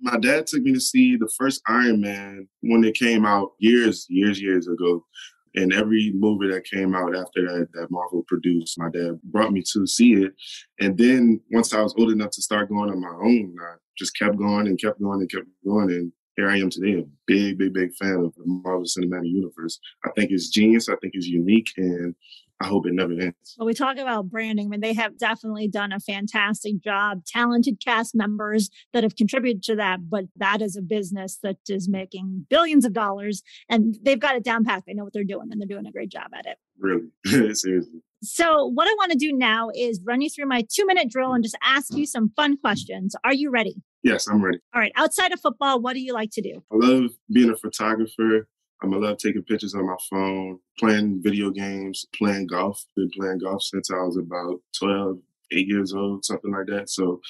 my 0.00 0.16
dad 0.16 0.46
took 0.46 0.62
me 0.62 0.72
to 0.72 0.80
see 0.80 1.16
the 1.16 1.30
first 1.38 1.60
Iron 1.66 2.00
Man 2.00 2.48
when 2.62 2.84
it 2.84 2.94
came 2.94 3.26
out 3.26 3.52
years, 3.58 4.06
years, 4.08 4.40
years 4.40 4.66
ago. 4.66 5.04
And 5.56 5.72
every 5.72 6.12
movie 6.14 6.48
that 6.48 6.64
came 6.64 6.94
out 6.94 7.16
after 7.16 7.42
that, 7.42 7.68
that 7.72 7.90
Marvel 7.90 8.24
produced, 8.28 8.78
my 8.78 8.88
dad 8.88 9.20
brought 9.24 9.52
me 9.52 9.62
to 9.72 9.86
see 9.86 10.14
it. 10.14 10.32
And 10.78 10.96
then 10.96 11.40
once 11.50 11.74
I 11.74 11.80
was 11.80 11.94
old 11.98 12.12
enough 12.12 12.30
to 12.30 12.42
start 12.42 12.68
going 12.68 12.90
on 12.90 13.00
my 13.00 13.08
own, 13.08 13.56
I 13.60 13.74
just 13.98 14.16
kept 14.16 14.36
going 14.36 14.68
and 14.68 14.80
kept 14.80 15.00
going 15.00 15.20
and 15.20 15.30
kept 15.30 15.46
going. 15.64 15.90
And 15.90 16.12
here 16.36 16.48
I 16.48 16.58
am 16.58 16.70
today, 16.70 17.00
a 17.00 17.04
big, 17.26 17.58
big, 17.58 17.74
big 17.74 17.92
fan 17.94 18.14
of 18.14 18.34
the 18.36 18.44
Marvel 18.46 18.84
Cinematic 18.84 19.28
Universe. 19.28 19.80
I 20.04 20.10
think 20.16 20.30
it's 20.30 20.50
genius. 20.50 20.88
I 20.88 20.94
think 20.96 21.14
it's 21.14 21.26
unique. 21.26 21.68
And 21.76 22.14
I 22.60 22.66
hope 22.66 22.86
it 22.86 22.92
never 22.92 23.12
ends. 23.12 23.56
Well, 23.58 23.66
we 23.66 23.72
talk 23.72 23.96
about 23.96 24.28
branding, 24.28 24.66
I 24.66 24.68
mean, 24.68 24.80
they 24.80 24.92
have 24.92 25.18
definitely 25.18 25.66
done 25.66 25.92
a 25.92 26.00
fantastic 26.00 26.80
job, 26.82 27.24
talented 27.24 27.82
cast 27.82 28.14
members 28.14 28.68
that 28.92 29.02
have 29.02 29.16
contributed 29.16 29.62
to 29.64 29.76
that. 29.76 30.10
But 30.10 30.26
that 30.36 30.60
is 30.60 30.76
a 30.76 30.82
business 30.82 31.38
that 31.42 31.56
is 31.68 31.88
making 31.88 32.46
billions 32.50 32.84
of 32.84 32.92
dollars 32.92 33.42
and 33.68 33.96
they've 34.02 34.20
got 34.20 34.36
it 34.36 34.44
down 34.44 34.64
pat. 34.64 34.84
They 34.86 34.92
know 34.92 35.04
what 35.04 35.14
they're 35.14 35.24
doing 35.24 35.48
and 35.50 35.60
they're 35.60 35.68
doing 35.68 35.86
a 35.86 35.92
great 35.92 36.10
job 36.10 36.28
at 36.34 36.46
it. 36.46 36.58
Really? 36.78 37.08
Seriously. 37.26 37.82
So, 38.22 38.66
what 38.66 38.86
I 38.86 38.92
want 38.98 39.12
to 39.12 39.18
do 39.18 39.32
now 39.32 39.70
is 39.74 40.00
run 40.04 40.20
you 40.20 40.28
through 40.28 40.46
my 40.46 40.66
two 40.70 40.84
minute 40.84 41.08
drill 41.08 41.32
and 41.32 41.42
just 41.42 41.56
ask 41.62 41.96
you 41.96 42.04
some 42.04 42.30
fun 42.36 42.58
questions. 42.58 43.16
Are 43.24 43.32
you 43.32 43.50
ready? 43.50 43.82
Yes, 44.02 44.28
I'm 44.28 44.44
ready. 44.44 44.58
All 44.74 44.80
right. 44.80 44.92
Outside 44.96 45.32
of 45.32 45.40
football, 45.40 45.80
what 45.80 45.94
do 45.94 46.00
you 46.00 46.12
like 46.12 46.30
to 46.32 46.42
do? 46.42 46.62
I 46.70 46.76
love 46.76 47.10
being 47.32 47.50
a 47.50 47.56
photographer. 47.56 48.46
I'm 48.82 48.90
gonna 48.90 49.06
love 49.06 49.18
taking 49.18 49.42
pictures 49.42 49.74
on 49.74 49.86
my 49.86 49.96
phone, 50.08 50.58
playing 50.78 51.22
video 51.22 51.50
games, 51.50 52.06
playing 52.16 52.46
golf. 52.46 52.84
Been 52.96 53.10
playing 53.10 53.38
golf 53.38 53.62
since 53.62 53.90
I 53.90 53.96
was 53.96 54.16
about 54.16 54.60
12, 54.78 55.18
eight 55.52 55.66
years 55.66 55.92
old, 55.92 56.24
something 56.24 56.50
like 56.50 56.66
that. 56.66 56.88
So 56.88 57.20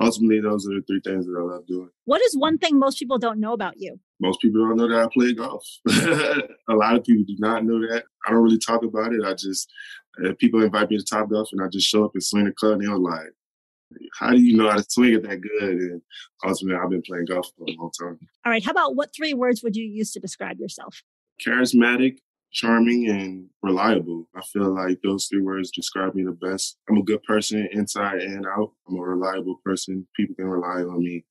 ultimately, 0.00 0.40
those 0.40 0.66
are 0.66 0.74
the 0.74 0.82
three 0.86 1.00
things 1.04 1.26
that 1.26 1.36
I 1.38 1.42
love 1.42 1.66
doing. 1.66 1.90
What 2.04 2.22
is 2.22 2.36
one 2.36 2.58
thing 2.58 2.78
most 2.78 2.98
people 2.98 3.18
don't 3.18 3.40
know 3.40 3.52
about 3.52 3.74
you? 3.76 3.98
Most 4.20 4.40
people 4.40 4.66
don't 4.66 4.76
know 4.76 4.88
that 4.88 5.04
I 5.04 5.08
play 5.12 5.32
golf. 5.32 5.66
a 5.88 6.74
lot 6.74 6.96
of 6.96 7.04
people 7.04 7.24
do 7.26 7.36
not 7.38 7.64
know 7.64 7.80
that. 7.80 8.04
I 8.26 8.30
don't 8.30 8.42
really 8.42 8.58
talk 8.58 8.82
about 8.82 9.12
it. 9.12 9.22
I 9.24 9.34
just, 9.34 9.70
uh, 10.24 10.32
people 10.38 10.62
invite 10.62 10.90
me 10.90 10.98
to 10.98 11.04
Top 11.04 11.28
Golf 11.28 11.48
and 11.52 11.62
I 11.62 11.68
just 11.68 11.86
show 11.86 12.04
up 12.04 12.12
and 12.14 12.22
swing 12.22 12.44
the 12.44 12.52
club 12.52 12.80
and 12.80 12.82
they're 12.82 12.96
like, 12.96 13.32
how 14.18 14.30
do 14.30 14.40
you 14.40 14.56
know 14.56 14.70
how 14.70 14.76
to 14.76 14.84
swing 14.88 15.14
it 15.14 15.22
that 15.22 15.40
good? 15.40 15.62
And 15.62 16.02
ultimately, 16.44 16.80
I've 16.82 16.90
been 16.90 17.02
playing 17.02 17.26
golf 17.26 17.48
for 17.56 17.64
a 17.64 17.72
long 17.78 17.90
time. 17.98 18.18
All 18.44 18.52
right. 18.52 18.64
How 18.64 18.70
about 18.70 18.96
what 18.96 19.10
three 19.14 19.34
words 19.34 19.62
would 19.62 19.76
you 19.76 19.84
use 19.84 20.12
to 20.12 20.20
describe 20.20 20.58
yourself? 20.58 21.02
Charismatic, 21.44 22.18
charming, 22.52 23.08
and 23.08 23.46
reliable. 23.62 24.28
I 24.36 24.42
feel 24.42 24.74
like 24.74 25.00
those 25.02 25.26
three 25.26 25.42
words 25.42 25.70
describe 25.70 26.14
me 26.14 26.24
the 26.24 26.32
best. 26.32 26.76
I'm 26.88 26.98
a 26.98 27.02
good 27.02 27.22
person 27.24 27.68
inside 27.72 28.20
and 28.20 28.46
out. 28.46 28.72
I'm 28.88 28.96
a 28.96 29.02
reliable 29.02 29.60
person. 29.64 30.06
People 30.16 30.36
can 30.36 30.46
rely 30.46 30.82
on 30.82 30.98
me. 31.00 31.24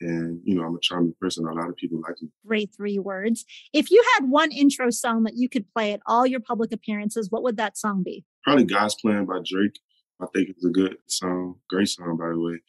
And, 0.00 0.40
you 0.44 0.56
know, 0.56 0.64
I'm 0.64 0.74
a 0.74 0.80
charming 0.80 1.14
person. 1.20 1.46
A 1.46 1.52
lot 1.52 1.68
of 1.68 1.76
people 1.76 2.00
like 2.00 2.20
me. 2.20 2.28
Great 2.44 2.70
three 2.76 2.98
words. 2.98 3.44
If 3.72 3.90
you 3.90 4.02
had 4.14 4.28
one 4.28 4.50
intro 4.50 4.90
song 4.90 5.22
that 5.24 5.36
you 5.36 5.48
could 5.48 5.64
play 5.72 5.92
at 5.92 6.00
all 6.06 6.26
your 6.26 6.40
public 6.40 6.72
appearances, 6.72 7.30
what 7.30 7.44
would 7.44 7.56
that 7.56 7.78
song 7.78 8.02
be? 8.02 8.24
Probably 8.42 8.64
God's 8.64 8.96
Plan 8.96 9.26
by 9.26 9.38
Drake. 9.44 9.78
I 10.22 10.26
think 10.32 10.50
it's 10.50 10.64
a 10.64 10.70
good 10.70 10.96
song, 11.06 11.56
great 11.68 11.88
song, 11.88 12.16
by 12.16 12.28
the 12.28 12.38
way. 12.38 12.60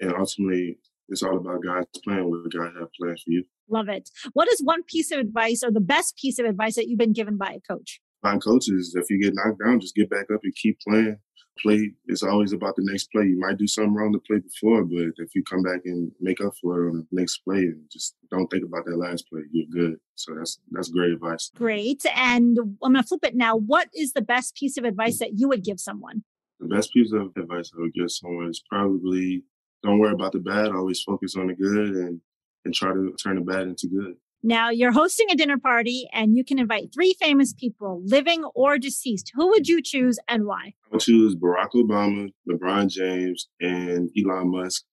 And 0.00 0.14
ultimately, 0.14 0.78
it's 1.08 1.22
all 1.22 1.36
about 1.36 1.62
God's 1.62 1.98
plan, 2.02 2.30
what 2.30 2.50
God 2.50 2.72
has 2.78 2.88
planned 2.98 3.20
for 3.20 3.30
you. 3.30 3.44
Love 3.68 3.88
it. 3.88 4.10
What 4.32 4.50
is 4.50 4.60
one 4.62 4.82
piece 4.84 5.10
of 5.10 5.18
advice 5.18 5.62
or 5.62 5.70
the 5.70 5.80
best 5.80 6.16
piece 6.16 6.38
of 6.38 6.46
advice 6.46 6.76
that 6.76 6.88
you've 6.88 6.98
been 6.98 7.12
given 7.12 7.36
by 7.36 7.56
a 7.56 7.60
coach? 7.60 8.00
By 8.22 8.38
coaches, 8.38 8.94
if 8.98 9.10
you 9.10 9.20
get 9.20 9.34
knocked 9.34 9.60
down, 9.62 9.80
just 9.80 9.94
get 9.94 10.08
back 10.08 10.26
up 10.32 10.40
and 10.42 10.54
keep 10.54 10.78
playing. 10.80 11.18
Play 11.62 11.92
It's 12.06 12.24
always 12.24 12.52
about 12.52 12.74
the 12.74 12.82
next 12.84 13.12
play. 13.12 13.26
You 13.26 13.38
might 13.38 13.58
do 13.58 13.68
something 13.68 13.94
wrong 13.94 14.10
the 14.10 14.18
play 14.18 14.40
before, 14.40 14.82
but 14.82 15.12
if 15.18 15.36
you 15.36 15.44
come 15.44 15.62
back 15.62 15.82
and 15.84 16.10
make 16.20 16.40
up 16.40 16.52
for 16.60 16.84
it 16.84 16.90
on 16.90 16.96
the 16.96 17.06
next 17.12 17.44
play 17.44 17.58
and 17.58 17.80
just 17.92 18.16
don't 18.28 18.48
think 18.48 18.64
about 18.64 18.84
that 18.86 18.96
last 18.96 19.28
play, 19.30 19.42
you're 19.52 19.66
good. 19.70 20.00
So 20.16 20.34
that's 20.34 20.58
that's 20.72 20.88
great 20.88 21.12
advice. 21.12 21.52
Great. 21.54 22.04
And 22.12 22.58
I'm 22.58 22.92
gonna 22.94 23.04
flip 23.04 23.24
it 23.24 23.36
now. 23.36 23.54
What 23.54 23.88
is 23.94 24.14
the 24.14 24.20
best 24.20 24.56
piece 24.56 24.76
of 24.76 24.84
advice 24.84 25.20
that 25.20 25.38
you 25.38 25.46
would 25.46 25.62
give 25.62 25.78
someone? 25.78 26.24
The 26.64 26.74
best 26.74 26.94
piece 26.94 27.12
of 27.12 27.30
advice 27.36 27.70
I 27.76 27.82
would 27.82 27.92
give 27.92 28.10
someone 28.10 28.48
is 28.48 28.62
probably 28.70 29.44
don't 29.82 29.98
worry 29.98 30.14
about 30.14 30.32
the 30.32 30.38
bad, 30.38 30.70
always 30.70 31.02
focus 31.02 31.36
on 31.36 31.48
the 31.48 31.54
good 31.54 31.94
and 31.94 32.20
and 32.64 32.72
try 32.72 32.90
to 32.90 33.14
turn 33.22 33.36
the 33.36 33.42
bad 33.42 33.66
into 33.68 33.86
good. 33.86 34.14
Now 34.42 34.70
you're 34.70 34.92
hosting 34.92 35.26
a 35.30 35.34
dinner 35.34 35.58
party 35.58 36.08
and 36.10 36.34
you 36.34 36.42
can 36.42 36.58
invite 36.58 36.88
three 36.94 37.14
famous 37.20 37.52
people, 37.52 38.00
living 38.06 38.44
or 38.54 38.78
deceased. 38.78 39.32
Who 39.34 39.48
would 39.48 39.68
you 39.68 39.82
choose 39.82 40.18
and 40.26 40.46
why? 40.46 40.72
I 40.86 40.92
would 40.92 41.02
choose 41.02 41.36
Barack 41.36 41.72
Obama, 41.74 42.32
LeBron 42.50 42.88
James, 42.88 43.46
and 43.60 44.08
Elon 44.18 44.50
Musk. 44.50 44.84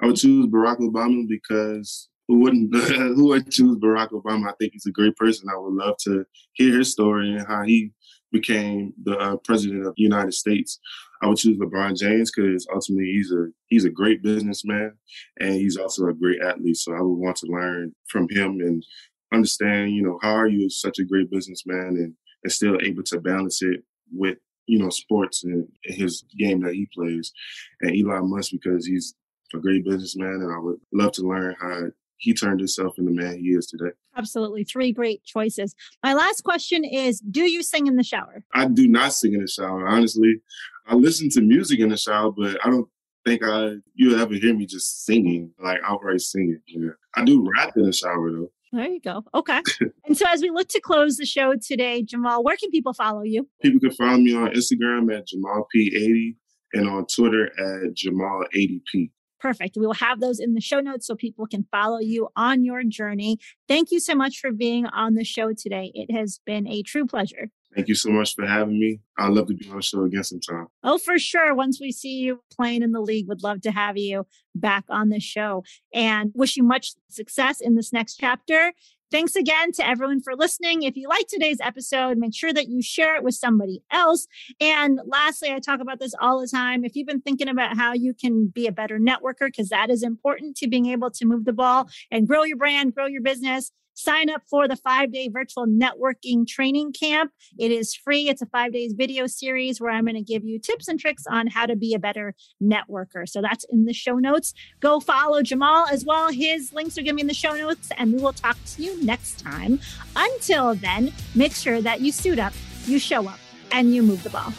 I 0.00 0.06
would 0.06 0.16
choose 0.16 0.46
Barack 0.46 0.78
Obama 0.78 1.28
because 1.28 2.08
who 2.26 2.40
wouldn't 2.40 2.74
who 3.16 3.28
would 3.28 3.50
choose 3.50 3.76
Barack 3.76 4.12
Obama? 4.12 4.48
I 4.48 4.54
think 4.58 4.72
he's 4.72 4.86
a 4.86 4.92
great 4.92 5.16
person. 5.16 5.50
I 5.54 5.58
would 5.58 5.74
love 5.74 5.98
to 6.04 6.24
hear 6.54 6.78
his 6.78 6.90
story 6.90 7.34
and 7.34 7.46
how 7.46 7.64
he 7.64 7.92
became 8.32 8.92
the 9.02 9.16
uh, 9.18 9.36
president 9.38 9.86
of 9.86 9.94
the 9.96 10.02
United 10.02 10.34
States. 10.34 10.78
I 11.22 11.26
would 11.26 11.38
choose 11.38 11.58
LeBron 11.58 11.98
James 11.98 12.30
because 12.30 12.66
ultimately 12.72 13.06
he's 13.06 13.32
a 13.32 13.48
he's 13.66 13.84
a 13.84 13.90
great 13.90 14.22
businessman 14.22 14.92
and 15.40 15.54
he's 15.54 15.76
also 15.76 16.06
a 16.06 16.14
great 16.14 16.40
athlete. 16.42 16.76
So 16.76 16.92
I 16.94 17.00
would 17.00 17.14
want 17.14 17.36
to 17.38 17.46
learn 17.46 17.94
from 18.08 18.28
him 18.30 18.60
and 18.60 18.84
understand, 19.32 19.92
you 19.92 20.02
know, 20.02 20.18
how 20.22 20.34
are 20.34 20.48
you 20.48 20.70
such 20.70 20.98
a 20.98 21.04
great 21.04 21.30
businessman 21.30 21.96
and, 21.96 22.14
and 22.44 22.52
still 22.52 22.78
able 22.82 23.02
to 23.04 23.20
balance 23.20 23.62
it 23.62 23.82
with, 24.12 24.38
you 24.66 24.78
know, 24.78 24.90
sports 24.90 25.44
and 25.44 25.66
his 25.82 26.24
game 26.38 26.60
that 26.62 26.74
he 26.74 26.88
plays. 26.94 27.32
And 27.80 27.90
Elon 27.90 28.30
Musk 28.30 28.52
because 28.52 28.86
he's 28.86 29.14
a 29.54 29.58
great 29.58 29.84
businessman 29.84 30.40
and 30.42 30.52
I 30.52 30.58
would 30.58 30.78
love 30.92 31.12
to 31.12 31.22
learn 31.22 31.56
how 31.60 31.86
he 32.18 32.34
turned 32.34 32.60
himself 32.60 32.98
into 32.98 33.10
the 33.10 33.20
man 33.20 33.38
he 33.38 33.48
is 33.50 33.66
today. 33.66 33.92
Absolutely. 34.16 34.64
Three 34.64 34.92
great 34.92 35.24
choices. 35.24 35.74
My 36.02 36.14
last 36.14 36.42
question 36.42 36.84
is 36.84 37.20
Do 37.20 37.42
you 37.42 37.62
sing 37.62 37.86
in 37.86 37.96
the 37.96 38.04
shower? 38.04 38.44
I 38.54 38.66
do 38.66 38.88
not 38.88 39.12
sing 39.12 39.34
in 39.34 39.40
the 39.40 39.48
shower, 39.48 39.86
honestly. 39.88 40.40
I 40.86 40.94
listen 40.94 41.28
to 41.30 41.40
music 41.40 41.80
in 41.80 41.90
the 41.90 41.96
shower, 41.96 42.30
but 42.30 42.58
I 42.64 42.70
don't 42.70 42.88
think 43.24 43.42
I 43.44 43.74
you'll 43.94 44.20
ever 44.20 44.34
hear 44.34 44.54
me 44.54 44.66
just 44.66 45.04
singing, 45.04 45.52
like 45.62 45.78
outright 45.84 46.20
singing. 46.20 46.60
Yeah. 46.66 46.90
I 47.14 47.24
do 47.24 47.46
rap 47.56 47.74
in 47.76 47.84
the 47.84 47.92
shower 47.92 48.32
though. 48.32 48.50
There 48.72 48.86
you 48.86 49.00
go. 49.00 49.24
Okay. 49.34 49.62
and 50.04 50.16
so 50.16 50.26
as 50.28 50.42
we 50.42 50.50
look 50.50 50.68
to 50.68 50.80
close 50.80 51.16
the 51.16 51.24
show 51.24 51.54
today, 51.54 52.02
Jamal, 52.02 52.44
where 52.44 52.56
can 52.56 52.70
people 52.70 52.92
follow 52.92 53.22
you? 53.22 53.48
People 53.62 53.80
can 53.80 53.92
follow 53.92 54.18
me 54.18 54.34
on 54.34 54.48
Instagram 54.48 55.16
at 55.16 55.26
Jamal 55.26 55.66
P80 55.74 56.36
and 56.74 56.88
on 56.88 57.06
Twitter 57.06 57.46
at 57.46 57.94
Jamal80P. 57.94 59.10
Perfect. 59.40 59.76
We 59.76 59.86
will 59.86 59.94
have 59.94 60.20
those 60.20 60.40
in 60.40 60.54
the 60.54 60.60
show 60.60 60.80
notes 60.80 61.06
so 61.06 61.14
people 61.14 61.46
can 61.46 61.66
follow 61.70 61.98
you 61.98 62.28
on 62.36 62.64
your 62.64 62.82
journey. 62.84 63.38
Thank 63.68 63.90
you 63.90 64.00
so 64.00 64.14
much 64.14 64.38
for 64.38 64.50
being 64.50 64.86
on 64.86 65.14
the 65.14 65.24
show 65.24 65.52
today. 65.52 65.92
It 65.94 66.12
has 66.12 66.40
been 66.44 66.66
a 66.66 66.82
true 66.82 67.06
pleasure. 67.06 67.50
Thank 67.74 67.88
you 67.88 67.94
so 67.94 68.10
much 68.10 68.34
for 68.34 68.46
having 68.46 68.80
me. 68.80 69.00
I'd 69.18 69.32
love 69.32 69.46
to 69.48 69.54
be 69.54 69.68
on 69.68 69.76
the 69.76 69.82
show 69.82 70.02
again 70.02 70.24
sometime. 70.24 70.68
Oh, 70.82 70.98
for 70.98 71.18
sure. 71.18 71.54
Once 71.54 71.80
we 71.80 71.92
see 71.92 72.14
you 72.14 72.40
playing 72.50 72.82
in 72.82 72.92
the 72.92 73.00
league, 73.00 73.28
would 73.28 73.42
love 73.42 73.60
to 73.62 73.70
have 73.70 73.96
you 73.96 74.26
back 74.54 74.84
on 74.88 75.10
the 75.10 75.20
show 75.20 75.62
and 75.92 76.32
wish 76.34 76.56
you 76.56 76.62
much 76.62 76.94
success 77.08 77.60
in 77.60 77.74
this 77.74 77.92
next 77.92 78.16
chapter. 78.16 78.72
Thanks 79.10 79.36
again 79.36 79.72
to 79.72 79.86
everyone 79.86 80.20
for 80.20 80.36
listening. 80.36 80.82
If 80.82 80.94
you 80.94 81.08
like 81.08 81.26
today's 81.28 81.60
episode, 81.62 82.18
make 82.18 82.34
sure 82.34 82.52
that 82.52 82.68
you 82.68 82.82
share 82.82 83.16
it 83.16 83.24
with 83.24 83.34
somebody 83.34 83.82
else. 83.90 84.26
And 84.60 85.00
lastly, 85.06 85.50
I 85.50 85.60
talk 85.60 85.80
about 85.80 85.98
this 85.98 86.12
all 86.20 86.38
the 86.40 86.46
time. 86.46 86.84
If 86.84 86.94
you've 86.94 87.06
been 87.06 87.22
thinking 87.22 87.48
about 87.48 87.74
how 87.74 87.94
you 87.94 88.12
can 88.12 88.48
be 88.48 88.66
a 88.66 88.72
better 88.72 88.98
networker, 88.98 89.46
because 89.46 89.70
that 89.70 89.88
is 89.88 90.02
important 90.02 90.58
to 90.58 90.68
being 90.68 90.84
able 90.86 91.10
to 91.12 91.24
move 91.24 91.46
the 91.46 91.54
ball 91.54 91.88
and 92.10 92.28
grow 92.28 92.42
your 92.42 92.58
brand, 92.58 92.94
grow 92.94 93.06
your 93.06 93.22
business, 93.22 93.72
sign 93.98 94.30
up 94.30 94.42
for 94.48 94.68
the 94.68 94.76
five 94.76 95.12
day 95.12 95.28
virtual 95.28 95.66
networking 95.66 96.46
training 96.46 96.92
camp. 96.92 97.32
It 97.58 97.72
is 97.72 97.94
free. 97.94 98.28
It's 98.28 98.40
a 98.40 98.46
five 98.46 98.72
days 98.72 98.92
video 98.92 99.26
series 99.26 99.80
where 99.80 99.90
I'm 99.90 100.04
going 100.04 100.14
to 100.14 100.22
give 100.22 100.44
you 100.44 100.58
tips 100.58 100.88
and 100.88 100.98
tricks 100.98 101.24
on 101.28 101.48
how 101.48 101.66
to 101.66 101.76
be 101.76 101.94
a 101.94 101.98
better 101.98 102.34
networker. 102.62 103.28
So 103.28 103.42
that's 103.42 103.66
in 103.70 103.84
the 103.84 103.92
show 103.92 104.16
notes. 104.16 104.54
Go 104.80 105.00
follow 105.00 105.42
Jamal 105.42 105.86
as 105.88 106.04
well. 106.04 106.30
His 106.30 106.72
links 106.72 106.96
are 106.96 107.02
going 107.02 107.10
to 107.10 107.14
be 107.16 107.20
in 107.22 107.26
the 107.26 107.34
show 107.34 107.54
notes, 107.54 107.90
and 107.96 108.12
we 108.12 108.22
will 108.22 108.32
talk 108.32 108.56
to 108.66 108.82
you 108.82 109.04
next 109.04 109.40
time. 109.40 109.80
Until 110.14 110.74
then, 110.74 111.12
make 111.34 111.54
sure 111.54 111.80
that 111.80 112.00
you 112.00 112.12
suit 112.12 112.38
up, 112.38 112.52
you 112.86 112.98
show 112.98 113.26
up, 113.26 113.38
and 113.72 113.94
you 113.94 114.02
move 114.02 114.22
the 114.22 114.30
ball. 114.30 114.52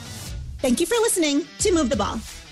Thank 0.59 0.81
you 0.81 0.85
for 0.85 0.95
listening 0.95 1.45
to 1.59 1.73
Move 1.73 1.89
the 1.89 1.95
Ball. 1.95 2.19